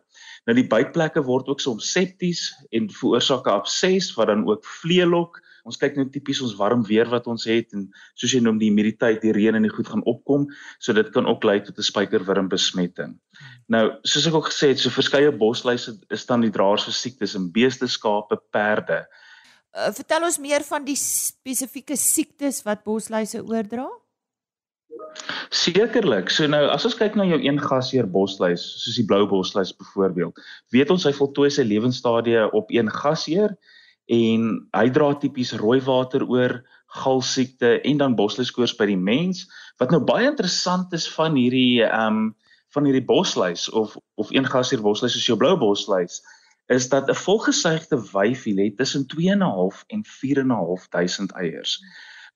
Nou 0.49 0.57
die 0.57 0.67
bytplekke 0.69 1.25
word 1.27 1.51
ook 1.53 1.61
soms 1.61 1.91
septies 1.93 2.49
en 2.73 2.89
veroorsaak 2.89 3.47
'n 3.47 3.59
abses 3.61 4.15
wat 4.17 4.33
dan 4.33 4.47
ook 4.49 4.65
vleelok. 4.65 5.41
Ons 5.69 5.77
kyk 5.81 5.99
nou 5.99 6.07
tipies 6.09 6.41
ons 6.45 6.57
warm 6.57 6.83
weer 6.89 7.09
wat 7.13 7.29
ons 7.29 7.45
het 7.49 7.75
en 7.77 7.85
soos 8.17 8.33
jy 8.33 8.41
noem 8.41 8.57
die 8.61 8.71
humiditeit, 8.71 9.21
die 9.21 9.35
reën 9.37 9.59
en 9.59 9.67
die 9.67 9.73
goed 9.73 9.91
gaan 9.91 10.05
opkom, 10.09 10.47
so 10.81 10.97
dit 10.97 11.13
kan 11.13 11.29
ook 11.29 11.45
lei 11.45 11.59
tot 11.61 11.77
'n 11.79 11.89
spykerwurm 11.91 12.49
besmetting. 12.49 13.19
Nou, 13.69 13.85
soos 14.03 14.27
ek 14.27 14.35
ook 14.35 14.49
gesê 14.49 14.73
het, 14.73 14.81
so 14.81 14.91
verskeie 14.91 15.31
bosluise 15.31 15.99
is 16.11 16.27
dan 16.27 16.41
die 16.41 16.51
draers 16.51 16.85
vir 16.89 16.97
siektes 16.97 17.35
in 17.35 17.53
beeste, 17.53 17.87
skape, 17.87 18.41
perde. 18.51 19.05
Uh, 19.77 19.93
vertel 19.93 20.25
ons 20.25 20.39
meer 20.41 20.65
van 20.65 20.85
die 20.85 20.97
spesifieke 20.97 21.97
siektes 21.97 22.65
wat 22.65 22.85
bosluise 22.85 23.45
oordra? 23.45 23.87
Sekerlik. 25.51 26.31
So 26.31 26.47
nou 26.47 26.63
as 26.73 26.85
ons 26.89 26.97
kyk 26.97 27.17
na 27.17 27.25
jou 27.29 27.39
een 27.45 27.61
gasheer 27.61 28.07
bosluis, 28.09 28.65
soos 28.83 28.97
die 28.97 29.07
blou 29.09 29.27
bosluis 29.29 29.73
byvoorbeeld, 29.77 30.41
weet 30.73 30.91
ons 30.91 31.05
hy 31.05 31.13
voltooi 31.13 31.51
sy 31.51 31.65
lewensstadie 31.69 32.41
op 32.57 32.73
een 32.75 32.91
gasheer 32.93 33.55
en 34.09 34.51
hy 34.73 34.89
dra 34.91 35.13
tipies 35.21 35.53
rooi 35.61 35.81
water 35.85 36.25
oor 36.25 36.59
galsiekte 36.97 37.81
en 37.85 38.01
dan 38.01 38.17
bosluiskoors 38.17 38.75
by 38.79 38.87
die 38.89 38.97
mens. 38.97 39.45
Wat 39.81 39.93
nou 39.93 40.01
baie 40.01 40.29
interessant 40.31 40.93
is 40.97 41.09
van 41.13 41.37
hierdie 41.37 41.85
ehm 41.85 42.23
um, 42.23 42.29
van 42.77 42.85
hierdie 42.85 43.05
bosluis 43.05 43.71
of 43.73 43.97
of 44.21 44.29
een 44.31 44.45
gasheer 44.45 44.83
bosluis 44.85 45.15
soos 45.17 45.27
jou 45.27 45.39
blou 45.41 45.55
bosluis 45.57 46.21
is 46.69 46.89
dat 46.93 47.09
'n 47.09 47.17
volgesuigde 47.17 47.97
wyfie 48.13 48.55
lê 48.55 48.69
tussen 48.77 49.07
2.5 49.07 49.85
en 49.87 50.05
4.5 50.05 50.89
duisend 50.89 51.33
eiers 51.33 51.79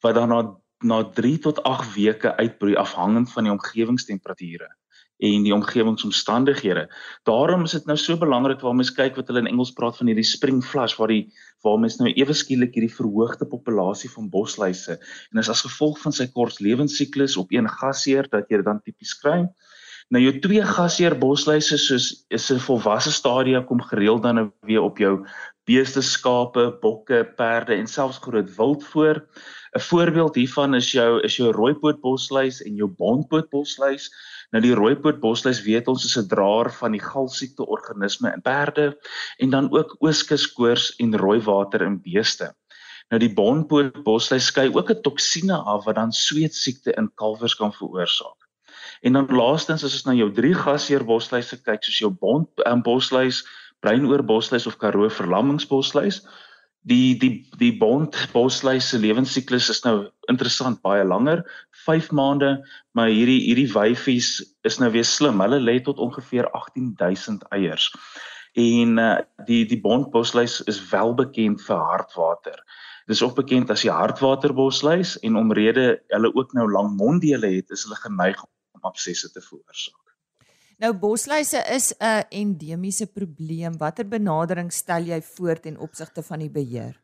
wat 0.01 0.15
dan 0.15 0.29
na 0.29 0.41
na 0.81 1.05
3 1.05 1.39
tot 1.39 1.63
8 1.63 1.95
weke 1.95 2.37
uitbroei 2.37 2.75
afhangend 2.75 3.33
van 3.33 3.45
die 3.45 3.53
omgewingstemperature 3.53 4.69
en 5.23 5.45
die 5.47 5.55
omgewingsomstandighede. 5.55 6.89
Daarom 7.29 7.67
is 7.69 7.77
dit 7.77 7.87
nou 7.87 7.97
so 8.01 8.19
belangrik 8.19 8.63
waar 8.65 8.75
mens 8.75 8.91
kyk 8.95 9.19
wat 9.19 9.31
hulle 9.31 9.45
in 9.45 9.51
Engels 9.53 9.71
praat 9.77 9.99
van 10.01 10.11
hierdie 10.11 10.27
spring 10.27 10.63
flush 10.67 10.97
waar 10.99 11.13
die 11.15 11.25
waar 11.63 11.79
mens 11.79 12.01
nou 12.01 12.11
ewe 12.11 12.35
skielik 12.35 12.75
hierdie 12.75 12.95
verhoogde 12.95 13.47
populasie 13.47 14.11
van 14.11 14.31
bosluise 14.33 14.97
en 14.99 15.43
is 15.43 15.51
as 15.53 15.63
gevolg 15.63 16.01
van 16.03 16.15
sy 16.17 16.27
kort 16.35 16.59
lewensiklus 16.65 17.39
op 17.39 17.55
een 17.55 17.71
gasheer 17.71 18.27
dat 18.33 18.51
jy 18.51 18.59
dit 18.59 18.67
dan 18.67 18.83
tipies 18.83 19.15
kry. 19.21 19.45
Nou 20.13 20.21
jou 20.21 20.33
twee 20.45 20.65
gasheer 20.67 21.15
bosluise 21.17 21.79
soos 21.79 22.09
is 22.29 22.51
'n 22.51 22.59
volwasse 22.59 23.13
stadium 23.13 23.65
kom 23.65 23.81
gereeld 23.81 24.23
dan 24.23 24.35
nou 24.35 24.51
weer 24.67 24.83
op 24.83 24.99
jou 24.99 25.25
beeste, 25.69 26.03
skape, 26.03 26.65
bokke, 26.83 27.23
perde 27.37 27.75
en 27.75 27.87
selfs 27.87 28.19
groot 28.23 28.51
wild 28.57 28.85
voor. 28.85 29.23
'n 29.73 29.81
Voorbeeld 29.81 30.35
hiervan 30.35 30.75
is 30.75 30.93
jou 30.93 31.21
is 31.25 31.37
jou 31.37 31.51
rooipoot 31.53 32.01
bosluis 32.01 32.63
en 32.63 32.75
jou 32.75 32.89
bontpoot 32.89 33.49
bosluis. 33.51 34.11
Nou 34.53 34.61
die 34.63 34.75
rooipoot 34.75 35.21
bosluis 35.21 35.63
weet 35.65 35.89
ons 35.89 36.05
is 36.05 36.19
'n 36.19 36.29
draer 36.29 36.71
van 36.73 36.93
die 36.93 37.01
galsiekte 37.01 37.67
organisme 37.67 38.33
in 38.35 38.43
perde 38.43 38.99
en 39.39 39.51
dan 39.51 39.71
ook 39.73 39.97
ooskuskoors 40.01 40.97
en 40.97 41.17
rooi 41.17 41.41
water 41.41 41.83
in 41.83 42.03
beeste. 42.03 42.53
Nou 43.09 43.21
die 43.21 43.33
bontpoot 43.33 44.03
bosluis 44.05 44.47
skei 44.47 44.69
ook 44.69 44.91
'n 44.91 45.03
toksine 45.03 45.57
af 45.57 45.85
wat 45.85 45.95
dan 45.95 46.13
sweetsiekte 46.13 46.93
in 46.97 47.11
kalwers 47.15 47.55
kan 47.55 47.73
veroorsaak. 47.73 48.41
En 49.01 49.13
dan 49.13 49.27
laastens 49.27 49.85
as 49.85 49.95
ons 49.95 50.05
na 50.05 50.13
jou 50.13 50.31
drie 50.33 50.55
gasheer 50.55 51.05
bosluise 51.05 51.57
kyk 51.63 51.85
soos 51.85 51.99
jou 51.99 52.11
bont 52.11 52.49
um, 52.67 52.83
bosluis, 52.83 53.43
bruinoor 53.83 54.23
bosluis 54.27 54.67
of 54.71 54.79
karoo 54.81 55.11
verlammingsbosluis, 55.11 56.23
die 56.83 57.15
die 57.19 57.47
die 57.59 57.73
bont 57.79 58.17
bosluis 58.33 58.89
se 58.91 58.99
lewensiklus 58.99 59.69
is 59.71 59.83
nou 59.85 59.97
interessant 60.31 60.81
baie 60.83 61.05
langer, 61.07 61.45
5 61.85 62.11
maande, 62.11 62.57
maar 62.97 63.11
hierdie 63.11 63.41
hierdie 63.47 63.71
wyfies 63.71 64.35
is 64.67 64.79
nou 64.83 64.91
weer 64.95 65.07
slim. 65.07 65.43
Hulle 65.43 65.61
lê 65.63 65.79
tot 65.83 66.03
ongeveer 66.03 66.51
18000 66.59 67.47
eiers. 67.55 67.91
En 68.59 68.99
uh, 69.01 69.19
die 69.47 69.63
die 69.69 69.81
bont 69.81 70.11
bosluis 70.13 70.61
is 70.69 70.83
wel 70.91 71.15
bekend 71.15 71.63
vir 71.65 71.87
hartwater. 71.93 72.59
Dit 73.07 73.17
is 73.17 73.23
ook 73.23 73.39
bekend 73.39 73.71
as 73.71 73.83
die 73.87 73.91
hartwater 73.91 74.55
bosluis 74.55 75.17
en 75.27 75.39
omrede 75.41 76.03
hulle 76.13 76.35
ook 76.35 76.53
nou 76.59 76.69
lang 76.71 76.93
monddele 76.99 77.57
het, 77.59 77.71
is 77.71 77.87
hulle 77.87 77.99
geneig 78.03 78.43
om 78.77 78.91
absesse 78.91 79.31
te 79.33 79.41
veroorsaak. 79.41 80.02
Nou 80.83 80.91
bosluise 80.99 81.61
is 81.71 81.93
'n 81.95 82.25
endemiese 82.29 83.07
probleem. 83.07 83.77
Watter 83.79 84.09
benadering 84.09 84.73
stel 84.73 85.05
jy 85.07 85.21
voor 85.23 85.61
ten 85.61 85.79
opsigte 85.79 86.23
van 86.23 86.39
die 86.39 86.51
beheer? 86.51 86.99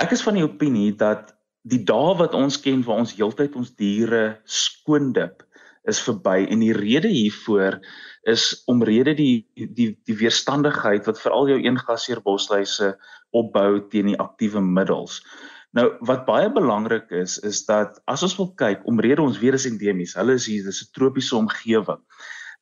Ek 0.00 0.14
is 0.16 0.22
van 0.22 0.34
die 0.34 0.44
opinie 0.44 0.96
dat 0.96 1.36
die 1.62 1.82
dae 1.84 2.14
wat 2.16 2.34
ons 2.34 2.56
ken 2.60 2.80
waar 2.86 3.02
ons 3.04 3.12
heeltyd 3.18 3.58
ons 3.60 3.74
diere 3.76 4.40
skoondip 4.44 5.44
is 5.84 6.00
verby 6.00 6.46
en 6.48 6.64
die 6.64 6.72
rede 6.72 7.12
hiervoor 7.12 7.76
is 8.24 8.62
omrede 8.66 9.14
die 9.14 9.44
die 9.52 9.90
die 10.08 10.16
weerstandigheid 10.16 11.04
wat 11.04 11.20
veral 11.20 11.52
jou 11.52 11.60
eengasheer 11.60 12.24
bosluise 12.24 12.96
opbou 13.36 13.84
teen 13.92 14.06
die 14.14 14.18
aktiewe 14.18 14.64
middels. 14.64 15.20
Nou 15.76 15.90
wat 16.00 16.24
baie 16.24 16.48
belangrik 16.48 17.12
is 17.12 17.36
is 17.44 17.66
dat 17.68 18.00
as 18.06 18.22
ons 18.22 18.38
wil 18.40 18.54
kyk 18.54 18.80
omrede 18.88 19.20
ons 19.20 19.38
weer 19.44 19.60
is 19.60 19.68
endemies, 19.68 20.16
hulle 20.16 20.40
is 20.40 20.46
hier, 20.46 20.64
dis 20.64 20.82
'n 20.88 20.92
tropiese 20.96 21.36
omgewing 21.36 22.00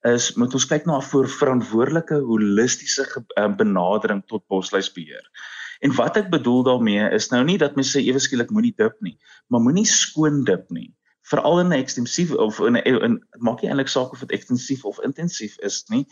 is 0.06 0.34
moet 0.38 0.54
ons 0.54 0.66
kyk 0.66 0.86
na 0.86 0.98
'n 0.98 1.26
verantwoordelike 1.38 2.20
holistiese 2.22 3.06
ehm, 3.36 3.56
benadering 3.56 4.22
tot 4.26 4.46
bosluisbeheer. 4.46 5.24
En 5.80 5.94
wat 5.94 6.16
ek 6.16 6.30
bedoel 6.30 6.62
daarmee 6.62 7.10
is 7.14 7.30
nou 7.30 7.44
nie 7.44 7.58
dat 7.58 7.76
mense 7.76 8.00
ewe 8.02 8.18
skielik 8.18 8.50
moenie 8.50 8.74
dip 8.76 8.96
nie, 9.00 9.18
maar 9.48 9.60
moenie 9.60 9.86
skoon 9.86 10.44
dip 10.44 10.70
nie. 10.70 10.94
Veral 11.22 11.60
in 11.60 11.68
'n 11.68 11.78
ekstensief 11.82 12.32
of 12.32 12.60
in 12.60 12.76
'n 12.76 12.82
in 12.86 13.24
maak 13.38 13.62
nie 13.62 13.70
eintlik 13.70 13.88
saak 13.88 14.12
of 14.12 14.20
dit 14.20 14.32
ekstensief 14.32 14.84
of 14.84 15.00
intensief 15.00 15.58
is 15.58 15.84
nie. 15.90 16.06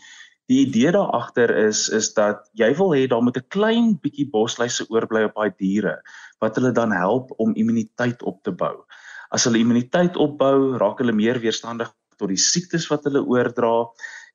Die 0.47 0.65
idee 0.67 0.91
daar 0.91 1.11
agter 1.11 1.49
is 1.67 1.89
is 1.89 2.13
dat 2.13 2.49
jy 2.53 2.75
wil 2.75 2.93
hê 2.95 3.07
daar 3.07 3.23
moet 3.23 3.37
'n 3.37 3.47
klein 3.49 3.99
bietjie 3.99 4.29
bosluise 4.29 4.85
oorbly 4.89 5.23
op 5.23 5.35
daai 5.35 5.51
diere 5.57 6.01
wat 6.39 6.55
hulle 6.55 6.71
dan 6.71 6.91
help 6.91 7.33
om 7.37 7.55
immuniteit 7.55 8.23
op 8.23 8.43
te 8.43 8.51
bou. 8.51 8.85
As 9.31 9.43
hulle 9.43 9.59
immuniteit 9.59 10.15
opbou, 10.15 10.77
raak 10.77 10.99
hulle 10.99 11.11
meer 11.11 11.39
weerstandig 11.39 11.91
tot 12.17 12.31
die 12.33 12.41
siektes 12.41 12.87
wat 12.91 13.05
hulle 13.07 13.23
oordra 13.25 13.87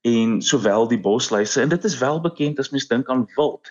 en 0.02 0.40
sowel 0.42 0.88
die 0.90 1.00
bosluise 1.00 1.60
en 1.62 1.70
dit 1.70 1.84
is 1.84 1.98
wel 1.98 2.20
bekend 2.20 2.58
as 2.58 2.72
mens 2.74 2.88
dink 2.90 3.10
aan 3.10 3.26
wild. 3.36 3.70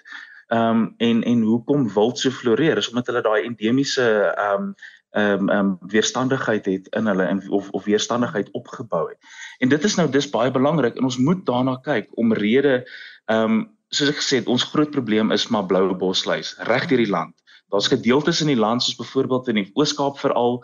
Ehm 0.52 0.70
um, 0.70 0.94
en 0.98 1.24
en 1.24 1.42
hoekom 1.48 1.88
wild 1.94 2.20
so 2.20 2.32
floreer 2.32 2.78
is 2.78 2.90
omdat 2.90 3.08
hulle 3.12 3.22
daai 3.22 3.44
endemiese 3.44 4.08
ehm 4.32 4.72
um, 4.72 4.74
ehm 5.12 5.50
um, 5.50 5.50
um, 5.50 5.78
weerstandigheid 5.92 6.66
het 6.66 6.88
in 6.96 7.06
hulle 7.06 7.24
en 7.24 7.44
of 7.50 7.70
of 7.70 7.84
weerstandigheid 7.84 8.52
opgebou 8.52 9.10
het. 9.10 9.18
En 9.60 9.70
dit 9.70 9.84
is 9.84 9.96
nou 9.96 10.10
dis 10.10 10.30
baie 10.30 10.52
belangrik 10.52 10.96
en 10.96 11.04
ons 11.04 11.18
moet 11.18 11.46
daarna 11.46 11.76
kyk 11.84 12.10
omrede 12.16 12.84
ehm 13.26 13.44
um, 13.52 13.62
soos 13.92 14.10
ek 14.10 14.22
gesê 14.22 14.40
het 14.40 14.48
ons 14.48 14.64
groot 14.64 14.92
probleem 14.92 15.32
is 15.36 15.50
maar 15.52 15.66
blou 15.68 15.92
bosluis 15.96 16.56
reg 16.68 16.88
deur 16.88 17.04
die 17.04 17.12
land. 17.12 17.36
Daar's 17.72 17.92
gedeeltes 17.92 18.42
in 18.42 18.48
die 18.48 18.60
land 18.60 18.84
soos 18.84 18.96
byvoorbeeld 18.96 19.48
in 19.48 19.60
die 19.62 19.72
Oos-Kaap 19.74 20.20
veral 20.20 20.64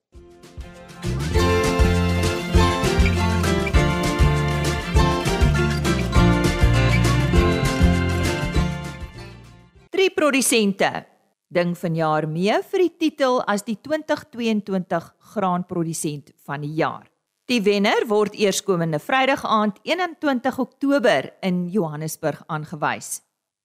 Drie 10.04 10.12
produsente 10.12 11.06
Ding 11.48 11.70
vanjaar 11.80 12.26
mee 12.28 12.58
vir 12.68 12.82
die 12.82 12.90
titel 13.00 13.38
as 13.48 13.62
die 13.64 13.78
2022 13.80 15.06
graanprodusent 15.32 16.28
van 16.44 16.60
die 16.60 16.74
jaar. 16.76 17.06
Die 17.48 17.62
wenner 17.64 18.04
word 18.10 18.36
eerskomende 18.36 19.00
Vrydag 19.00 19.46
aand 19.48 19.80
21 19.80 20.60
Oktober 20.60 21.30
in 21.40 21.62
Johannesburg 21.72 22.44
aangewys. 22.52 23.22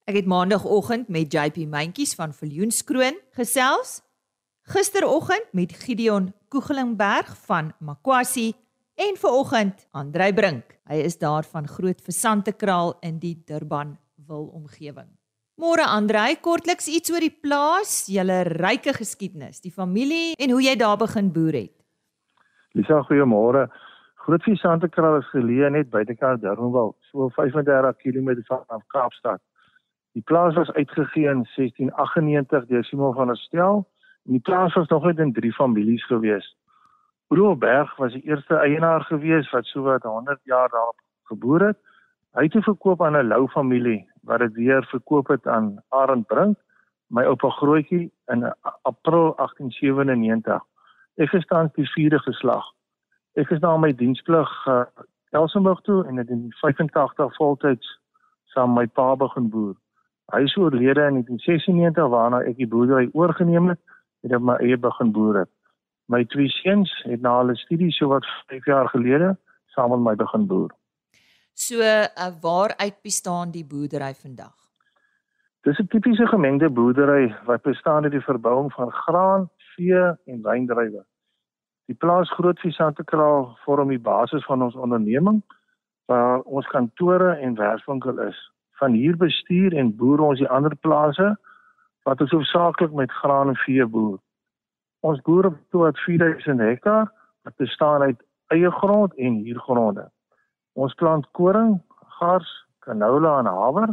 Ek 0.07 0.21
het 0.21 0.31
maandagooggend 0.31 1.11
met 1.11 1.27
JP 1.27 1.67
Mentjies 1.67 2.15
van 2.15 2.31
Viljoenskroon 2.31 3.19
gesels. 3.35 3.97
Gisteroggend 4.71 5.51
met 5.51 5.75
Gideon 5.83 6.31
Koegelingberg 6.47 7.35
van 7.51 7.73
Makwasi 7.83 8.53
en 8.95 9.19
vanoggend 9.19 9.89
Andrei 9.91 10.31
Brink. 10.31 10.79
Hy 10.87 11.03
is 11.03 11.19
daar 11.19 11.43
van 11.43 11.67
Groot 11.67 11.99
Versantekraal 11.99 12.95
in 13.03 13.19
die 13.19 13.35
Durban 13.43 13.97
wil 14.15 14.53
omgewing. 14.55 15.18
Môre 15.59 15.83
Andrei, 15.83 16.37
kortliks 16.39 16.85
iets 16.87 17.11
oor 17.11 17.19
die 17.19 17.33
plaas, 17.35 18.05
julle 18.07 18.37
ryke 18.47 18.93
geskiedenis, 18.95 19.57
die 19.59 19.73
familie 19.75 20.31
en 20.39 20.53
hoe 20.55 20.61
jy 20.63 20.77
daar 20.79 20.95
begin 21.01 21.33
boer 21.35 21.57
het. 21.57 21.73
Lisa, 22.79 23.01
goeiemôre. 23.09 23.65
Groot 24.23 24.45
Versantekraal 24.47 25.17
is 25.19 25.27
geleë 25.33 25.73
net 25.75 25.89
buitekant 25.91 26.39
Durbanville, 26.45 26.93
so 27.09 27.27
35 27.35 27.99
km 27.99 28.29
van 28.47 28.85
Kaapstad. 28.95 29.43
Die 30.15 30.23
plaas 30.23 30.55
was 30.55 30.71
uitgegee 30.77 31.27
in 31.27 31.43
1698 31.57 32.69
deur 32.71 32.87
Simon 32.87 33.17
van 33.19 33.33
der 33.33 33.41
Stel. 33.43 33.83
Die 34.31 34.39
plaas 34.39 34.79
was 34.79 34.87
nog 34.87 35.09
net 35.11 35.19
in 35.19 35.33
drie 35.35 35.51
families 35.51 36.05
gewees. 36.07 36.47
Broerberg 37.27 37.91
was 37.99 38.15
die 38.15 38.23
eerste 38.31 38.63
eienaar 38.63 39.03
gewees 39.11 39.51
wat 39.51 39.67
sowat 39.67 40.07
100 40.07 40.39
jaar 40.47 40.71
daar 40.71 40.95
geboer 41.27 41.67
het. 41.73 41.83
Hy 42.37 42.47
het 42.47 42.63
verkoop 42.63 43.03
aan 43.03 43.19
'n 43.19 43.27
Lou 43.27 43.49
familie 43.51 44.07
wat 44.29 44.39
dit 44.39 44.53
weer 44.53 44.85
verkoop 44.85 45.27
het 45.27 45.47
aan 45.47 45.83
Arend 45.89 46.27
Brink, 46.27 46.57
my 47.07 47.23
oupa 47.25 47.49
grootjie 47.49 48.11
in 48.29 48.45
April 48.81 49.33
1897. 49.35 50.61
Ek 51.17 51.33
is 51.33 51.47
dan 51.49 51.71
die 51.73 51.89
vierde 51.89 52.19
geslag. 52.19 52.67
Ek 53.33 53.49
is 53.49 53.61
na 53.63 53.73
my 53.77 53.89
diensplig 53.93 54.51
uh, 54.69 54.83
Elsenburg 55.33 55.81
toe 55.81 56.03
en 56.05 56.21
het 56.21 56.29
in 56.29 56.45
85 56.61 57.35
voltyds 57.41 57.89
saam 58.53 58.77
my 58.77 58.85
pa 58.85 59.15
begin 59.17 59.49
boer. 59.49 59.75
Hy 60.33 60.43
is 60.45 60.57
oorlede 60.57 61.07
in 61.09 61.17
1996 61.17 62.13
waarna 62.13 62.43
ek 62.45 62.61
die 62.61 62.69
boerdery 62.69 63.09
oorgeneem 63.17 63.73
het 63.73 63.81
en 64.25 64.35
op 64.37 64.45
my 64.45 64.59
eie 64.61 64.77
begin 64.77 65.13
boer 65.15 65.43
het. 65.43 65.51
My 66.05 66.21
twee 66.29 66.49
seuns 66.61 66.93
het 67.09 67.25
na 67.25 67.39
hulle 67.41 67.57
studie 67.57 67.89
so 67.93 68.13
wat 68.13 68.29
5 68.53 68.69
jaar 68.69 68.89
gelede 68.93 69.33
saam 69.73 69.89
met 69.95 70.05
my 70.05 70.15
begin 70.21 70.45
boer. 70.45 70.69
So, 71.59 71.75
uh, 71.81 72.07
waaruit 72.41 73.01
bestaan 73.01 73.51
die 73.51 73.65
boerdery 73.67 74.13
vandag? 74.15 74.55
Dis 75.67 75.79
'n 75.79 75.87
tipiese 75.87 76.27
gemengde 76.27 76.69
boerdery 76.69 77.35
wat 77.45 77.61
bestaan 77.61 78.03
uit 78.03 78.11
die 78.11 78.27
verbouing 78.27 78.73
van 78.73 78.91
graan, 78.91 79.49
vee 79.75 80.03
en 80.25 80.41
wyndrywe. 80.41 81.03
Die 81.85 81.95
plaas 81.95 82.31
Grootvie 82.31 82.71
Santekraal 82.71 83.57
vorm 83.65 83.89
die 83.89 83.99
basis 83.99 84.45
van 84.45 84.63
ons 84.63 84.75
onderneming 84.75 85.43
waar 86.05 86.39
ons 86.39 86.67
kantore 86.67 87.35
en 87.35 87.55
werkswinkel 87.55 88.19
is. 88.19 88.51
Van 88.71 88.91
hier 88.91 89.17
bestuur 89.17 89.73
en 89.73 89.95
boer 89.95 90.19
ons 90.19 90.39
die 90.39 90.49
ander 90.49 90.75
plase 90.75 91.35
wat 92.03 92.21
ons 92.21 92.31
hoofsaaklik 92.31 92.93
met 92.93 93.11
graan 93.11 93.47
en 93.47 93.55
vee 93.55 93.85
boer. 93.85 94.19
Ons 94.99 95.21
boer 95.21 95.45
op 95.45 95.57
tot 95.69 95.99
4000 95.99 96.59
hektaar 96.59 97.11
wat 97.43 97.55
bestaan 97.55 98.01
uit 98.01 98.23
eie 98.47 98.71
grond 98.71 99.13
en 99.15 99.43
huurgronde. 99.43 100.09
Ons 100.79 100.93
plant 100.95 101.25
koring, 101.35 101.73
gars, 102.19 102.49
canola 102.85 103.39
en 103.41 103.49
haver. 103.51 103.89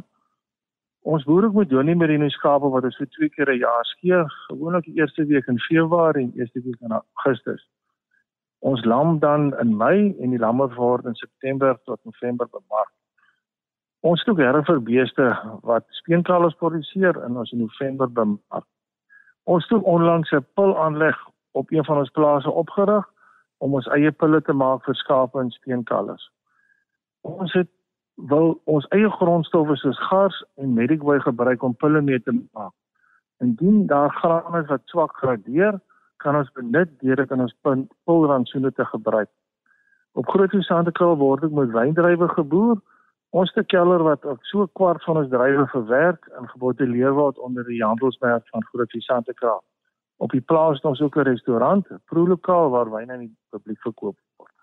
Ons 1.06 1.24
boer 1.26 1.48
ook 1.48 1.56
met 1.58 1.70
Johnny 1.70 1.94
Merino 1.98 2.28
skape 2.30 2.68
wat 2.70 2.84
ons 2.86 2.98
vir 3.00 3.08
twee 3.14 3.30
keer 3.34 3.50
'n 3.50 3.58
jaar 3.58 3.86
skeer, 3.92 4.26
gewoonlik 4.48 4.84
die 4.84 4.98
eerste 5.00 5.24
week 5.26 5.46
in 5.46 5.58
Februarie 5.58 6.24
en 6.26 6.32
eerste 6.38 6.62
week 6.62 6.80
in 6.80 6.92
Augustus. 6.92 7.62
Ons 8.60 8.84
lam 8.84 9.18
dan 9.18 9.58
in 9.58 9.76
Mei 9.76 10.14
en 10.20 10.30
die 10.30 10.38
lamme 10.38 10.68
word 10.74 11.04
in 11.04 11.14
September 11.14 11.76
tot 11.84 12.00
November 12.04 12.46
bemark. 12.46 12.92
Ons 14.00 14.20
stoek 14.20 14.38
herre 14.38 14.62
vir 14.62 14.80
beeste 14.80 15.26
wat 15.62 15.84
speenkalvers 15.90 16.54
produseer 16.54 17.18
in 17.24 17.36
ons 17.36 17.52
in 17.52 17.58
November 17.58 18.08
bemark. 18.12 18.66
Ons 19.44 19.68
het 19.68 19.82
onlangs 19.82 20.32
'n 20.32 20.46
pilaanleg 20.54 21.18
op 21.52 21.70
een 21.70 21.84
van 21.84 21.98
ons 21.98 22.10
plase 22.10 22.50
opgerig 22.50 23.04
om 23.58 23.74
ons 23.74 23.86
eie 23.86 24.12
pille 24.12 24.42
te 24.42 24.52
maak 24.52 24.84
vir 24.84 24.94
skape 24.94 25.40
en 25.40 25.50
steenkalvers. 25.50 26.35
Ons 27.26 27.52
het 27.58 27.70
wil 28.30 28.54
ons 28.64 28.86
eie 28.96 29.10
grondstowwe 29.18 29.76
soos 29.76 29.98
gars 30.08 30.36
en 30.62 30.72
medicway 30.74 31.18
gebruik 31.20 31.62
om 31.62 31.74
pille 31.76 32.00
mee 32.00 32.20
te 32.22 32.32
maak. 32.32 32.72
Indien 33.44 33.86
daar 33.90 34.14
graan 34.22 34.56
is 34.62 34.70
wat 34.70 34.82
swak 34.92 35.16
gradeer, 35.20 35.80
kan 36.24 36.36
ons 36.36 36.52
benut 36.56 36.92
deur 37.02 37.20
dit 37.20 37.30
in 37.30 37.44
ons 37.44 37.56
pulrantsoene 38.08 38.72
te 38.72 38.84
gebruik. 38.84 39.28
Op 40.16 40.28
Groot 40.32 40.52
Hosandekraal 40.56 41.18
word 41.20 41.44
ek 41.44 41.52
met 41.58 41.74
wyndrywe 41.74 42.28
geboer 42.38 42.80
Ons 43.36 43.52
te 43.52 43.62
keller 43.68 44.00
wat 44.06 44.24
ook 44.24 44.44
so 44.48 44.66
kwart 44.78 45.02
van 45.04 45.18
ons 45.20 45.28
drywe 45.28 45.66
verwerk 45.72 46.28
en 46.38 46.48
gebotteleer 46.48 47.12
word 47.18 47.38
onder 47.38 47.66
die 47.68 47.82
handelsmerk 47.82 48.46
van 48.48 48.64
Groot 48.70 48.90
Visante 48.94 49.34
Kraal. 49.34 49.64
Op 50.24 50.32
die 50.32 50.40
plaas 50.40 50.78
is 50.78 50.88
ons 50.88 51.02
ook 51.04 51.16
'n 51.16 51.28
restaurant, 51.28 51.90
'n 51.90 52.00
proelokaal 52.04 52.70
waar 52.70 52.90
wyn 52.90 53.10
aan 53.10 53.24
die 53.26 53.36
publiek 53.50 53.80
verkoop 53.80 54.16
word. 54.36 54.55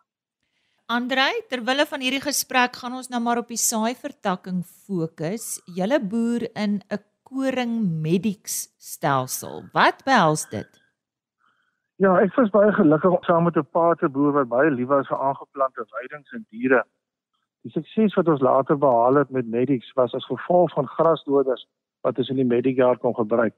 Andrei, 0.94 1.32
terwille 1.50 1.88
van 1.90 2.04
hierdie 2.06 2.22
gesprek 2.22 2.76
gaan 2.78 2.94
ons 2.94 3.08
nou 3.10 3.18
maar 3.26 3.40
op 3.42 3.48
die 3.50 3.58
saai 3.58 3.96
vertakking 3.98 4.60
fokus. 4.86 5.56
Julle 5.78 5.98
boer 5.98 6.44
in 6.54 6.84
'n 6.86 7.00
koring 7.26 7.74
medics 8.04 8.70
stelsel. 8.78 9.64
Wat 9.74 10.04
behels 10.06 10.46
dit? 10.52 10.70
Ja, 11.98 12.14
ek 12.22 12.36
was 12.36 12.54
baie 12.54 12.72
gelukkig 12.72 13.26
saam 13.26 13.44
met 13.44 13.58
'n 13.58 13.66
pa 13.72 13.96
te 13.96 14.10
boer 14.10 14.34
wat 14.34 14.48
baie 14.50 14.70
lief 14.70 14.88
was 14.88 15.08
vir 15.08 15.18
aangeplante 15.18 15.86
weidings 15.96 16.32
en 16.34 16.46
diere. 16.52 16.84
Die 17.64 17.72
sukses 17.72 18.14
wat 18.16 18.28
ons 18.28 18.42
later 18.42 18.78
behaal 18.78 19.16
het 19.16 19.30
met 19.30 19.48
Medix 19.48 19.94
was 19.96 20.14
as 20.14 20.26
gevolg 20.26 20.74
van 20.74 20.88
grasdoders 20.88 21.66
wat 22.02 22.18
ons 22.18 22.30
in 22.30 22.36
die 22.36 22.52
Medigaard 22.56 23.00
kon 23.00 23.16
gebruik. 23.16 23.56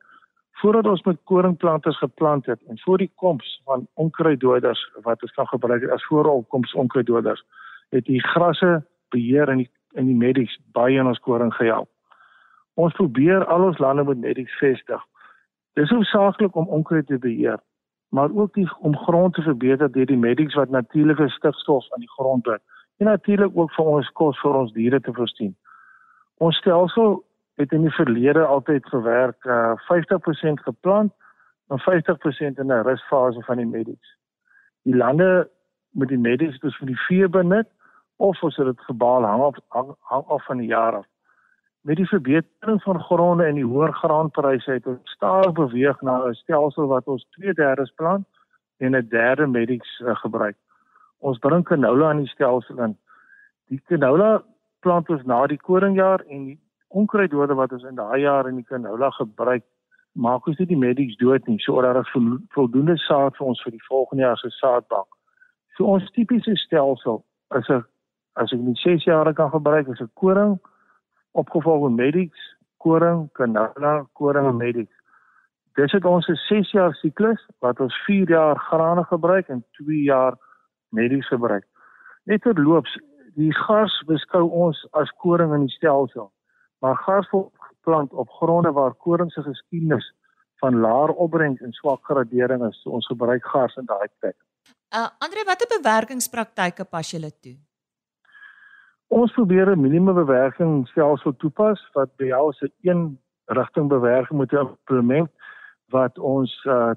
Voordat 0.61 0.87
ons 0.87 1.03
met 1.03 1.17
koringplanters 1.23 1.97
geplant 1.97 2.45
het 2.45 2.61
en 2.67 2.79
voor 2.79 2.97
die 2.97 3.11
koms 3.15 3.61
van 3.65 3.87
onkruiddoders 3.93 4.81
wat 5.03 5.21
ons 5.21 5.31
kan 5.31 5.47
gebruik 5.47 5.89
as 5.91 6.05
vooropkoms 6.05 6.73
onkruiddoders, 6.73 7.43
het 7.89 8.05
die 8.05 8.21
grasse 8.23 8.85
beheer 9.09 9.49
in 9.49 9.65
die 9.65 9.71
in 9.95 10.05
die 10.05 10.15
Medix 10.15 10.57
baie 10.75 10.99
in 10.99 11.07
ons 11.07 11.19
koring 11.23 11.53
gehelp. 11.55 11.87
Ons 12.75 12.95
probeer 12.97 13.45
al 13.45 13.63
ons 13.63 13.77
lande 13.79 14.03
met 14.03 14.19
Medix 14.19 14.57
vestig. 14.59 15.03
Dis 15.79 15.91
hoofsaaklik 15.91 16.55
om 16.55 16.67
onkruid 16.67 17.07
te 17.07 17.19
beheer, 17.19 17.59
maar 18.09 18.31
ook 18.31 18.53
die, 18.53 18.67
om 18.79 18.97
grond 18.97 19.33
te 19.33 19.41
verbeter 19.41 19.91
deur 19.91 20.05
die 20.05 20.19
Medix 20.19 20.55
wat 20.59 20.69
natuurlike 20.69 21.29
stikstof 21.29 21.87
aan 21.93 22.03
die 22.03 22.11
grond 22.17 22.43
bring 22.43 22.59
en 22.97 23.05
natuurlik 23.05 23.51
ook 23.55 23.71
vir 23.75 23.85
ons 23.85 24.09
kos 24.15 24.39
vir 24.39 24.55
ons 24.55 24.71
diere 24.71 24.99
te 25.03 25.11
voorsien. 25.13 25.55
Ons 26.39 26.59
stelsel 26.63 27.17
het 27.55 27.71
in 27.71 27.81
die 27.81 27.93
verlede 27.93 28.45
altyd 28.45 28.85
gewerk 28.85 29.45
uh 29.45 29.71
50% 29.71 30.63
geplant 30.67 31.13
en 31.67 31.79
50% 31.79 32.59
in 32.59 32.71
'n 32.71 32.81
rusfase 32.81 33.41
van 33.41 33.57
die 33.57 33.65
medies. 33.65 34.17
Die 34.81 34.95
lande 34.95 35.49
met 35.89 36.07
die 36.07 36.17
medies 36.17 36.59
dus 36.59 36.77
vir 36.77 36.87
die 36.87 36.99
vee 37.07 37.27
benut 37.27 37.67
of 38.15 38.43
ons 38.43 38.55
het 38.55 38.65
dit 38.65 38.81
gebaal 38.81 39.23
hang 39.23 39.41
af 39.41 39.55
hang, 39.67 39.95
hang 39.99 40.25
af 40.25 40.45
van 40.45 40.57
die 40.57 40.67
jaar 40.67 40.95
af. 40.95 41.05
Met 41.81 41.95
die 41.95 42.07
verbetering 42.07 42.81
van 42.83 42.99
gronde 42.99 43.45
en 43.45 43.55
die 43.55 43.65
hoër 43.65 43.93
graanpryse 43.93 44.71
het 44.71 44.87
ons 44.87 45.11
stadig 45.11 45.51
beweeg 45.51 46.01
na 46.01 46.27
'n 46.27 46.33
stelsel 46.33 46.87
wat 46.87 47.07
ons 47.07 47.27
2/3 47.29 47.95
plant 47.95 48.27
en 48.77 48.95
'n 48.95 49.07
derde 49.09 49.47
medies 49.47 50.01
uh, 50.03 50.15
gebruik 50.15 50.55
ons 51.25 51.41
bring 51.41 51.63
canola 51.65 52.09
aan 52.09 52.23
die 52.23 52.31
stelsel 52.31 52.81
in. 52.85 52.93
Die 53.71 53.81
canola 53.89 54.43
plant 54.85 55.09
ons 55.09 55.25
na 55.25 55.41
die 55.49 55.59
koringjaar 55.61 56.23
en 56.29 56.45
die 56.51 56.59
onkruiddode 56.87 57.53
wat 57.53 57.71
ons 57.71 57.83
in 57.83 57.95
daai 57.95 58.21
jaar 58.21 58.47
in 58.47 58.55
die 58.55 58.67
canola 58.67 59.09
gebruik, 59.09 59.63
maak 60.13 60.47
ons 60.47 60.57
nie 60.59 60.67
die 60.67 60.79
medics 60.79 61.17
dood 61.17 61.47
nie, 61.47 61.59
sodat 61.59 61.97
daar 61.97 62.11
voldoende 62.55 62.97
saad 62.97 63.35
vir 63.37 63.47
ons 63.47 63.63
vir 63.63 63.71
die 63.71 63.87
volgende 63.87 64.23
jaar 64.23 64.37
se 64.37 64.49
saadbank. 64.49 65.07
So 65.75 65.85
ons 65.85 66.11
tipiese 66.15 66.55
stelsel 66.55 67.23
is 67.55 67.69
'n 67.69 67.83
as 68.35 68.53
ek 68.53 68.59
net 68.59 68.77
6 68.77 69.03
jaar 69.03 69.33
kan 69.33 69.49
gebruik, 69.49 69.87
is 69.87 70.01
'n 70.01 70.11
koring 70.13 70.59
opgevolg 71.31 71.89
met 71.89 71.97
medics, 72.05 72.55
koring, 72.77 73.29
canola, 73.33 74.07
koring 74.13 74.47
en 74.47 74.57
medics. 74.57 74.95
Dis 75.75 75.91
het 75.91 76.05
ons 76.05 76.27
'n 76.27 76.35
6 76.35 76.71
jaar 76.71 76.93
siklus 76.93 77.41
wat 77.59 77.79
ons 77.79 77.95
4 78.05 78.29
jaar 78.29 78.57
grane 78.59 79.03
gebruik 79.03 79.47
en 79.47 79.63
2 79.71 80.01
jaar 80.03 80.33
medies 80.89 81.27
gebruik. 81.27 81.65
Net 82.23 82.41
terloops, 82.41 82.99
die 83.35 83.53
gars 83.53 84.03
beskou 84.07 84.49
ons 84.49 84.87
as 84.91 85.11
koring 85.11 85.53
in 85.53 85.65
die 85.65 85.75
stelsel. 85.75 86.31
Maar 86.85 87.25
word 87.31 87.49
geplant 87.57 88.13
op 88.13 88.29
gronde 88.29 88.71
waar 88.71 88.93
koring 88.93 89.31
se 89.31 89.41
geskiedenis 89.41 90.13
van 90.55 90.79
laer 90.79 91.09
opbrengs 91.09 91.61
en 91.61 91.71
swak 91.71 92.03
gradering 92.03 92.65
is. 92.67 92.81
So 92.81 92.89
ons 92.89 93.07
gebruik 93.07 93.45
gars 93.45 93.75
in 93.75 93.85
daai 93.85 94.07
plek. 94.19 94.35
Uh 94.93 95.09
Andre, 95.25 95.43
watter 95.45 95.69
bewerkingspraktyke 95.77 96.85
pas 96.85 97.11
julle 97.11 97.31
toe? 97.41 97.55
Ons 99.07 99.33
probeer 99.33 99.71
'n 99.71 99.81
minimum 99.81 100.15
bewerking 100.15 100.87
stelsel 100.87 101.35
toepas 101.35 101.81
wat 101.93 102.15
behels 102.15 102.61
'n 102.61 102.73
een 102.81 103.19
rigting 103.45 103.87
bewerking 103.87 104.39
met 104.39 104.51
'n 104.51 104.57
implement 104.57 105.29
wat 105.89 106.17
ons 106.17 106.65
uh 106.65 106.93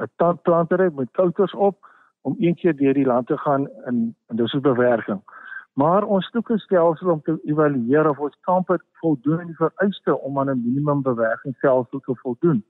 'n 0.00 0.10
tandplanter 0.16 0.80
het 0.80 0.94
met 0.94 1.10
kouters 1.10 1.54
op 1.54 1.76
om 2.20 2.36
een 2.38 2.54
keer 2.54 2.76
deur 2.76 2.94
die 2.94 3.06
land 3.06 3.26
te 3.26 3.36
gaan 3.36 3.68
in 3.86 4.16
in 4.28 4.36
dis 4.36 4.54
'n 4.54 4.60
bewerking. 4.60 5.22
Maar 5.72 6.04
ons 6.04 6.26
soek 6.30 6.50
'n 6.50 6.58
stelsel 6.58 7.10
om 7.10 7.22
te 7.22 7.40
evalueer 7.44 8.08
of 8.08 8.18
ons 8.18 8.36
kampe 8.40 8.78
voldoen 9.00 9.40
aan 9.40 9.46
die 9.46 9.62
vereiste 9.64 10.18
om 10.18 10.38
aan 10.38 10.50
'n 10.50 10.62
minimum 10.64 11.02
bewerkingsstelsel 11.02 12.00
te 12.00 12.14
voldoen. 12.14 12.64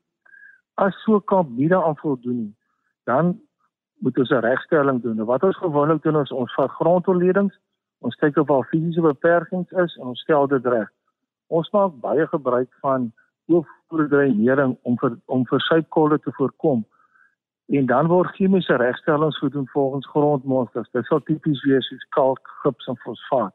As 0.74 1.02
so 1.02 1.20
kamp 1.20 1.50
nie 1.50 1.68
daaraan 1.68 1.96
voldoen 1.96 2.36
nie, 2.36 2.54
dan 3.04 3.40
moet 3.98 4.18
ons 4.18 4.30
'n 4.30 4.44
regstelling 4.44 5.02
doen. 5.02 5.16
Nou, 5.16 5.26
wat 5.26 5.42
ons 5.42 5.56
gewoonlik 5.56 6.02
doen 6.02 6.20
is 6.20 6.32
ons 6.32 6.54
vat 6.54 6.70
grondonledings, 6.70 7.58
ons 7.98 8.14
kyk 8.14 8.36
of 8.36 8.46
daar 8.46 8.64
fisiese 8.64 9.00
beperkings 9.00 9.70
is 9.70 9.96
en 9.96 10.06
ons 10.06 10.20
stel 10.20 10.46
dit 10.46 10.66
reg. 10.66 10.88
Ons 11.46 11.70
maak 11.70 12.00
baie 12.00 12.26
gebruik 12.26 12.70
van 12.80 13.12
oorvoerdreinering 13.46 14.78
om 14.82 14.98
vir 14.98 15.18
om 15.26 15.46
versuipkolle 15.46 16.18
te 16.18 16.32
voorkom. 16.32 16.84
En 17.72 17.87
dan 17.87 18.06
word 18.06 18.35
chemiese 18.37 18.76
regstellings 18.76 19.38
gedoen 19.38 19.68
volgens 19.68 20.08
grondmonsters. 20.08 20.90
Dit 20.90 21.06
sal 21.06 21.22
tipies 21.24 21.62
wees 21.64 21.87
soos 21.88 22.04
kalk, 22.08 22.48
gips 22.62 22.87
en 22.87 22.98
fosfaat. 23.00 23.54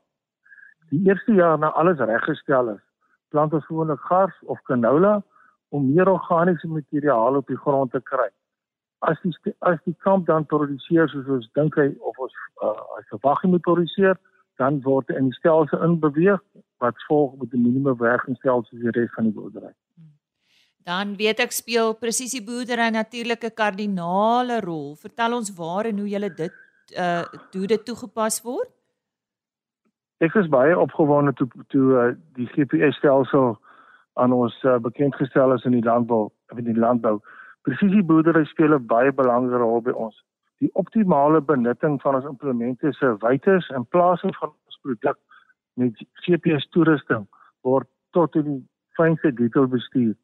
Die 0.89 1.03
eerste 1.05 1.33
jaar 1.33 1.59
na 1.59 1.69
alles 1.77 1.99
reggestel 1.99 2.69
is, 2.69 2.81
plant 3.29 3.53
ons 3.53 3.65
gewoonlik 3.65 4.01
gars 4.09 4.33
of 4.45 4.61
canola 4.61 5.21
om 5.69 5.93
meer 5.93 6.09
organiese 6.09 6.67
materiaal 6.67 7.35
op 7.35 7.47
die 7.47 7.59
grond 7.61 7.91
te 7.91 8.01
kry. 8.01 8.29
As 9.05 9.21
die 9.21 9.53
as 9.59 9.77
die 9.85 9.95
kamp 10.01 10.25
dan 10.25 10.49
produseer 10.49 11.09
soos 11.13 11.29
ons 11.37 11.49
dink 11.59 11.77
hy 11.77 11.91
of 12.01 12.17
ons 12.17 12.33
uh, 12.65 12.73
as 12.97 13.11
verwag 13.13 13.43
moet 13.43 13.65
produseer, 13.69 14.17
dan 14.57 14.81
word 14.87 15.13
in 15.13 15.29
die 15.29 15.37
stelsel 15.37 15.83
inbeweeg 15.85 16.41
wat 16.81 17.05
volg 17.05 17.37
met 17.37 17.53
'n 17.53 17.61
minimum 17.67 18.01
werkingsstelsel 18.01 18.81
vir 18.81 18.91
die 18.91 19.01
res 19.01 19.13
van 19.13 19.29
die 19.29 19.37
boerdery. 19.37 19.75
Dan 20.87 21.17
weet 21.19 21.41
ek 21.43 21.51
speel 21.51 21.93
presisie 21.99 22.39
boerdery 22.39 22.87
natuurlik 22.95 23.43
'n 23.43 23.55
kardinale 23.61 24.61
rol. 24.63 24.95
Vertel 24.95 25.35
ons 25.35 25.49
waar 25.57 25.85
en 25.85 25.99
hoe 25.99 26.09
julle 26.09 26.31
dit 26.33 26.55
uh 26.95 27.23
hoe 27.51 27.67
dit 27.67 27.85
toegepas 27.85 28.41
word. 28.41 28.69
Ek 30.19 30.35
is 30.35 30.47
baie 30.47 30.79
opgewonde 30.79 31.33
toe 31.33 31.47
toe 31.67 31.87
uh, 31.93 32.15
die 32.33 32.47
GPS 32.55 32.95
stelsel 32.97 33.59
aan 34.13 34.31
ons 34.31 34.55
uh, 34.63 34.77
bekend 34.77 35.15
gestel 35.15 35.53
is 35.53 35.65
in 35.65 35.71
die 35.71 35.83
landbou, 35.83 36.31
in 36.55 36.63
die 36.63 36.79
landbou. 36.79 37.19
Presisie 37.61 38.03
boerdery 38.03 38.45
speel 38.45 38.73
'n 38.73 38.87
baie 38.87 39.11
belangrike 39.11 39.59
rol 39.59 39.81
by 39.81 39.91
ons 39.91 40.23
die 40.63 40.69
optimale 40.73 41.41
benutting 41.41 42.01
van 42.01 42.15
ons 42.15 42.25
implemente 42.25 42.93
se 42.93 43.15
wytes 43.21 43.67
en 43.69 43.85
plasing 43.85 44.35
van 44.35 44.49
ons 44.49 44.79
produk 44.81 45.17
met 45.73 46.05
GPS 46.25 46.65
toerusting 46.73 47.27
word 47.61 47.87
tot 48.11 48.35
in 48.35 48.47
die 48.49 48.63
fynste 48.97 49.31
detail 49.31 49.67
bestuur. 49.67 50.15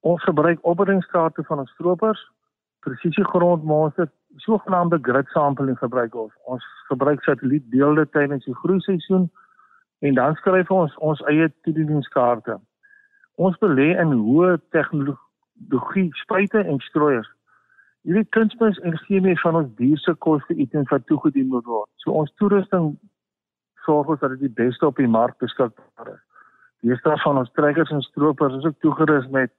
Ons 0.00 0.22
gebruik 0.24 0.58
opbrengstate 0.62 1.44
van 1.44 1.58
ons 1.58 1.70
stroopers, 1.70 2.20
presisie 2.80 3.24
grondmonsters, 3.24 4.10
sogenaamde 4.36 4.98
grid 5.02 5.28
sampling 5.34 5.78
gebruik 5.78 6.14
ons. 6.14 6.32
Ons 6.44 6.64
gebruik 6.88 7.22
satellietbeelde 7.24 8.06
tydens 8.10 8.44
die 8.44 8.56
groeiseisoen 8.62 9.28
en 10.00 10.14
dan 10.14 10.34
skryf 10.34 10.70
ons 10.70 10.96
ons 10.96 11.20
eie 11.28 11.50
toedieningskaarte. 11.66 12.56
Ons 13.36 13.58
belê 13.60 13.90
in 14.00 14.16
hoë 14.16 14.56
tegnologie 14.72 16.08
spuite 16.22 16.64
en 16.64 16.80
strooiers 16.88 17.28
Hierdie 18.08 18.24
kunsmis 18.32 18.78
en 18.80 18.96
chemie 19.04 19.36
van 19.42 19.58
ons 19.58 19.72
dierse 19.76 20.12
koste 20.24 20.54
items 20.56 20.88
wat 20.88 21.02
toegedien 21.08 21.50
moet 21.52 21.66
word. 21.68 21.88
So 22.00 22.14
ons 22.16 22.32
toerusting 22.40 22.94
sorg 23.84 24.08
ons 24.14 24.22
dat 24.22 24.32
dit 24.36 24.46
die 24.46 24.56
beste 24.62 24.86
op 24.88 24.96
die 24.96 25.10
mark 25.10 25.36
beskikbaar 25.42 26.14
is. 26.14 26.22
Die 26.80 26.94
eerste 26.94 27.16
van 27.24 27.42
ons 27.42 27.52
trekkers 27.58 27.92
en 27.92 28.00
stroopers 28.06 28.56
is 28.56 28.64
ook 28.64 28.78
toegerus 28.80 29.28
met 29.34 29.52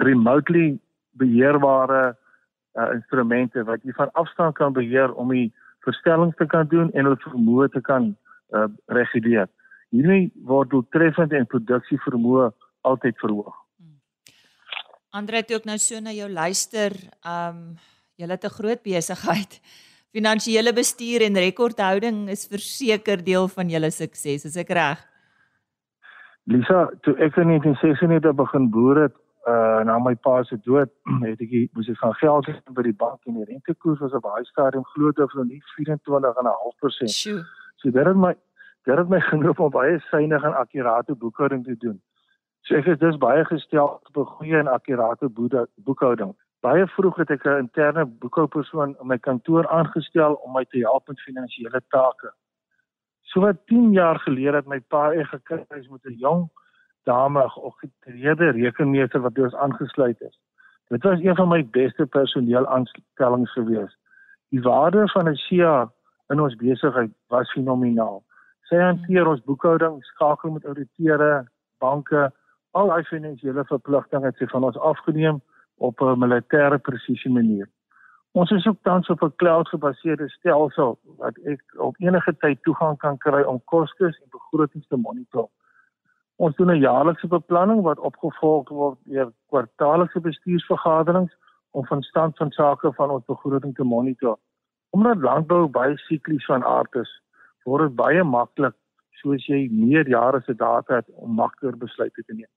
remotely 0.00 0.78
beheerbare 1.20 2.02
uh, 2.10 2.88
instrumente 2.94 3.64
wat 3.68 3.84
jy 3.84 3.94
van 3.96 4.12
afstand 4.18 4.56
kan 4.58 4.74
beheer 4.76 5.12
om 5.14 5.32
die 5.34 5.50
verstellings 5.84 6.36
te 6.36 6.46
kan 6.46 6.68
doen 6.68 6.90
en 6.92 7.08
hulle 7.08 7.20
vermoë 7.24 7.70
te 7.74 7.82
kan 7.84 8.12
uh, 8.54 8.68
reguleer. 8.92 9.48
Hierdie 9.90 10.30
word 10.46 10.70
doeltreffend 10.70 11.32
en 11.34 11.48
produksie 11.50 11.98
vermoë 12.04 12.50
altyd 12.86 13.18
verhoog. 13.20 13.56
Andre 15.10 15.42
het 15.42 15.50
ook 15.52 15.66
nou 15.66 15.78
so 15.82 15.98
na 15.98 16.12
jou 16.14 16.28
luister. 16.30 16.94
Um 17.26 17.74
jy 18.20 18.28
het 18.28 18.44
'n 18.44 18.56
groot 18.58 18.82
besigheid. 18.82 19.60
Finansiële 20.12 20.72
bestuur 20.72 21.22
en 21.22 21.34
rekordhouding 21.34 22.28
is 22.28 22.46
verseker 22.46 23.24
deel 23.24 23.48
van 23.48 23.68
julle 23.68 23.90
sukses, 23.90 24.44
is 24.44 24.56
ek 24.56 24.68
reg? 24.68 24.98
Lisa, 26.44 26.90
toe 27.02 27.14
ek 27.14 27.36
in 27.36 27.48
1996 27.54 28.34
begin 28.34 28.70
boer 28.70 29.02
het, 29.02 29.14
uh 29.80 29.86
na 29.86 29.98
my 29.98 30.14
pa 30.14 30.42
se 30.42 30.56
dood, 30.64 30.90
het 31.24 31.40
ek 31.40 31.72
moes 31.72 31.88
ek 31.88 31.98
gaan 32.02 32.14
geld 32.20 32.46
hê 32.50 32.54
by 32.76 32.82
die 32.82 32.96
bank 33.02 33.26
en 33.26 33.38
die 33.38 33.48
rentekoers 33.48 34.00
was 34.04 34.12
op 34.18 34.22
baie 34.22 34.44
stadium 34.44 34.84
glo 34.92 35.12
dit 35.12 35.32
van 35.32 35.48
nie 35.48 35.62
24.5%. 35.78 37.14
Sjoe. 37.14 37.42
So 37.82 37.90
dit 37.90 38.06
het 38.06 38.16
my 38.16 38.34
dit 38.88 38.96
het 38.96 39.08
my 39.08 39.20
genoop 39.30 39.58
om 39.60 39.70
baie 39.70 39.98
suiwige 40.10 40.46
en 40.46 40.54
akkurate 40.54 41.14
boekhouding 41.14 41.64
te 41.64 41.76
doen. 41.86 41.98
So 42.68 42.76
ek 42.76 42.86
is 42.92 43.00
dus 43.00 43.18
baie 43.18 43.44
gestel 43.44 43.98
op 43.98 44.16
'n 44.16 44.30
goeie 44.36 44.58
en 44.58 44.68
akkurate 44.68 45.28
boekhouding. 45.76 46.36
Baie 46.60 46.86
vroeg 46.86 47.16
het 47.16 47.30
ek 47.30 47.46
'n 47.46 47.58
interne 47.64 48.04
boekhoupersoon 48.06 48.96
in 49.00 49.06
my 49.06 49.18
kantoor 49.18 49.68
aangestel 49.68 50.34
om 50.44 50.52
my 50.52 50.64
te 50.64 50.78
help 50.78 51.08
met 51.08 51.20
finansiële 51.20 51.82
take. 51.88 52.32
So 53.22 53.40
wat 53.40 53.66
10 53.66 53.92
jaar 53.92 54.18
gelede 54.18 54.56
het 54.56 54.66
my 54.66 54.80
pa 54.80 55.12
ek 55.12 55.26
gekry 55.26 55.64
hy's 55.68 55.88
met 55.88 56.04
'n 56.04 56.18
jong 56.18 56.50
dame 57.04 57.48
geoggreerde 57.50 58.50
rekenmeester 58.50 59.20
wat 59.20 59.38
ons 59.38 59.54
aangesluit 59.54 60.20
is. 60.20 60.38
Dit 60.88 61.02
was 61.02 61.20
een 61.20 61.36
van 61.36 61.48
my 61.48 61.62
beste 61.70 62.06
personeel 62.06 62.66
aanstellings 62.66 63.52
gewees. 63.52 63.96
Die 64.50 64.62
waarde 64.62 65.08
van 65.08 65.28
'n 65.28 65.38
CA 65.46 65.92
in 66.28 66.40
ons 66.40 66.56
besigheid 66.56 67.10
was 67.28 67.52
fenomenaal. 67.52 68.22
Sy 68.62 68.76
hanteer 68.76 69.26
ons 69.26 69.42
boekhouding, 69.42 70.04
skakel 70.04 70.50
met 70.50 70.66
ouditeure, 70.66 71.46
banke, 71.78 72.32
al 72.70 72.92
hy 72.92 73.02
finansiële 73.02 73.64
verpligtinge 73.64 74.26
het 74.30 74.36
sy 74.36 74.46
van 74.46 74.64
ons 74.64 74.78
afgeneem 74.78 75.40
op 75.76 76.00
'n 76.00 76.18
militêre 76.18 76.78
presisie 76.78 77.30
manier. 77.30 77.68
Ons 78.32 78.50
is 78.50 78.66
ook 78.66 78.82
tans 78.82 79.08
op 79.08 79.22
'n 79.22 79.32
cloud-gebaseerde 79.36 80.28
stelsel 80.28 80.98
wat 81.16 81.38
ek 81.44 81.62
op 81.76 81.94
enige 81.98 82.36
tyd 82.36 82.62
toegang 82.62 82.98
kan 82.98 83.18
kry 83.18 83.42
om 83.42 83.64
kostes 83.64 84.20
en 84.22 84.28
begrotings 84.30 84.86
te 84.86 84.96
monitor. 84.96 85.48
Ons 86.40 86.56
doen 86.56 86.70
'n 86.72 86.80
jaarlikse 86.80 87.28
beplanning 87.28 87.82
wat 87.84 87.98
opgevolg 88.08 88.68
word 88.68 88.98
deur 89.04 89.32
kwartaallikse 89.52 90.20
bestuursvergaderings 90.20 91.32
om 91.70 91.86
van 91.86 92.02
stand 92.02 92.36
van 92.36 92.50
sake 92.50 92.92
van 92.92 93.10
ons 93.10 93.24
begroting 93.26 93.74
te 93.74 93.84
monitor. 93.84 94.38
Omdat 94.90 95.18
landbou 95.18 95.66
baie 95.68 95.96
siklies 95.96 96.46
van 96.46 96.64
aard 96.64 96.94
is, 96.94 97.10
word 97.64 97.88
dit 97.88 97.96
baie 97.96 98.24
maklik 98.24 98.74
soos 99.20 99.44
jy 99.46 99.68
meer 99.70 100.08
jare 100.08 100.40
se 100.46 100.54
data 100.54 101.00
het 101.00 101.10
om 101.14 101.34
makliker 101.34 101.76
besluite 101.76 102.24
te 102.24 102.34
neem. 102.34 102.48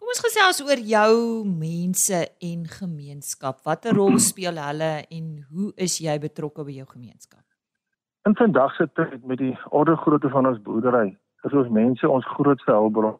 Kom 0.00 0.08
ons 0.14 0.24
gesels 0.24 0.62
oor 0.64 0.80
jou 0.80 1.44
mense 1.44 2.22
en 2.40 2.64
gemeenskap. 2.78 3.60
Watter 3.68 3.96
rol 4.00 4.18
speel 4.30 4.56
hulle 4.62 4.92
en 5.10 5.28
hoe 5.50 5.72
is 5.76 5.98
jy 6.00 6.16
betrokke 6.24 6.64
by 6.64 6.80
jou 6.80 6.88
gemeenskap? 6.94 7.44
In 8.26 8.34
vandag 8.34 8.74
se 8.74 8.88
tyd 8.98 9.24
met 9.24 9.38
die 9.38 9.54
orde 9.70 9.96
grootte 10.02 10.32
van 10.32 10.48
ons 10.50 10.62
boerdery, 10.62 11.12
is 11.44 11.52
ons 11.52 11.68
mense 11.68 12.08
ons 12.08 12.26
grootste 12.36 12.72
hulpbron. 12.72 13.18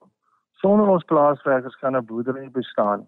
Sonder 0.62 0.88
ons 0.88 1.04
plaaswerkers 1.04 1.76
kan 1.80 1.96
'n 1.96 2.06
boerdery 2.06 2.40
nie 2.40 2.56
bestaan. 2.60 3.06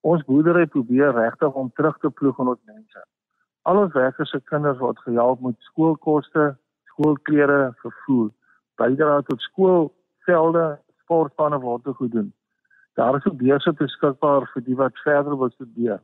Ons 0.00 0.24
boerdery 0.24 0.66
probeer 0.66 1.12
regtig 1.14 1.52
om 1.52 1.70
terug 1.74 1.98
te 1.98 2.10
ploeg 2.10 2.40
aan 2.40 2.48
ons 2.48 2.64
mense. 2.64 3.04
Al 3.62 3.76
ons 3.76 3.92
werkers 3.92 4.30
se 4.30 4.40
kinders 4.40 4.78
word 4.78 4.98
gehelp 4.98 5.40
met 5.40 5.56
skoolkoste, 5.58 6.56
skoolklere, 6.84 7.74
vervoer, 7.82 8.30
bydra 8.76 9.20
tot 9.22 9.40
skoolvelde, 9.40 10.78
sportpanne 11.02 11.60
word 11.60 11.82
gedoen. 12.00 12.32
Daar 12.94 13.16
is 13.16 13.26
ook 13.26 13.36
beurse 13.36 13.72
beskikbaar 13.72 14.50
vir 14.52 14.62
die 14.62 14.76
wat 14.76 14.98
verder 15.04 15.38
wil 15.38 15.50
studeer. 15.50 16.00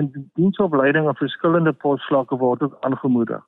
In 0.00 0.06
die 0.12 0.24
diensopleiding 0.34 1.08
op 1.08 1.16
verskillende 1.16 1.72
posvlakke 1.72 2.36
word 2.36 2.62
ook 2.62 2.76
aangemoedig. 2.80 3.42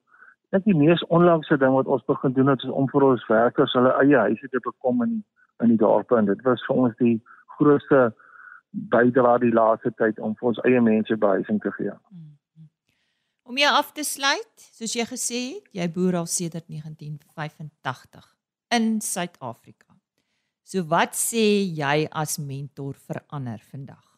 Net 0.52 0.64
die 0.68 0.76
mees 0.76 1.02
onlangse 1.08 1.56
ding 1.60 1.72
wat 1.72 1.88
ons 1.88 2.04
begin 2.08 2.34
doen 2.36 2.52
het 2.52 2.64
is 2.64 2.72
om 2.80 2.88
vir 2.92 3.06
ons 3.06 3.28
werkers 3.28 3.72
hulle 3.78 3.92
eie 4.02 4.26
huise 4.28 4.48
te 4.52 4.60
bekom 4.64 5.02
in 5.06 5.22
in 5.62 5.70
die 5.70 5.78
dorpe 5.78 6.16
en 6.18 6.26
dit 6.26 6.40
was 6.42 6.62
vir 6.66 6.76
ons 6.84 6.94
die 6.98 7.16
grootste 7.56 8.00
bydrae 8.92 9.38
die 9.44 9.52
laaste 9.54 9.92
tyd 10.00 10.18
om 10.18 10.34
vir 10.40 10.48
ons 10.50 10.60
eie 10.66 10.80
mense 10.82 11.16
behuising 11.24 11.60
te 11.62 11.70
gee. 11.76 11.92
Mm-hmm. 11.92 12.68
Om 13.52 13.58
jou 13.60 13.72
af 13.78 13.92
te 13.92 14.04
sluit, 14.06 14.66
soos 14.78 14.96
jy 14.96 15.06
gesê 15.06 15.40
het, 15.52 15.72
jy 15.76 15.88
boer 15.92 16.22
al 16.22 16.28
sedert 16.30 16.68
1985 16.72 18.28
in 18.78 19.00
Suid-Afrika. 19.04 19.92
So 20.64 20.86
wat 20.88 21.18
sê 21.18 21.44
jy 21.76 22.06
as 22.08 22.38
mentor 22.40 22.96
vir 22.96 23.20
ander 23.28 23.60
vandag? 23.70 24.11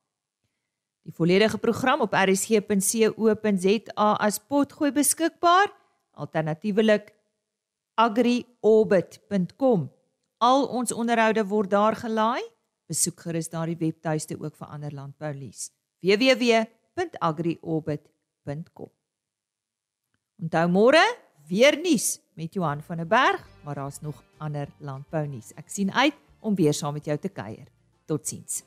Die 1.03 1.11
volledige 1.13 1.57
program 1.57 2.01
op 2.01 2.13
rsg.co.za 2.13 4.13
as 4.17 4.39
potgooi 4.39 4.91
beskikbaar. 4.91 5.71
Alternatiefelik 6.11 7.13
agriorbit.com. 7.93 9.91
Al 10.37 10.65
ons 10.65 10.91
onderhoude 10.91 11.45
word 11.45 11.69
daar 11.69 11.95
gelaai. 11.95 12.41
Besoek 12.89 13.19
gerus 13.19 13.49
daardie 13.49 13.77
webtuiste 13.77 14.39
ook 14.39 14.55
vir 14.57 14.67
ander 14.67 14.93
landboulies. 14.93 15.82
www.agriorbit.com. 16.03 18.91
Onthou 20.43 20.67
môre 20.67 20.99
weer 21.47 21.79
nuus 21.79 22.19
met 22.35 22.51
Johan 22.53 22.83
van 22.83 22.97
der 22.97 23.07
Berg, 23.07 23.47
maar 23.63 23.75
daar's 23.79 24.01
nog 24.01 24.23
ander 24.37 24.67
landbou 24.79 25.27
nuus. 25.27 25.53
Ek 25.55 25.69
sien 25.71 25.93
uit 25.93 26.13
om 26.43 26.55
weer 26.55 26.73
saam 26.73 26.93
met 26.93 27.05
jou 27.05 27.17
te 27.17 27.29
kuier. 27.29 27.67
Totsiens. 28.05 28.63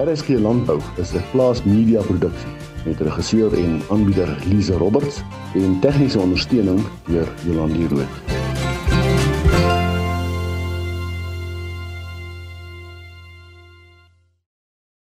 RSG 0.00 0.40
Landbou 0.40 0.80
is 0.98 1.14
'n 1.14 1.22
plaas 1.30 1.62
media 1.62 2.02
produksie 2.02 2.54
met 2.84 3.00
regisseur 3.00 3.54
en 3.54 3.82
aanbieder 3.90 4.46
Lize 4.46 4.72
Roberts 4.72 5.22
en 5.54 5.80
tegniese 5.80 6.18
ondersteuning 6.18 6.80
deur 7.06 7.28
Jolande 7.44 7.88
Rooi. 7.88 8.49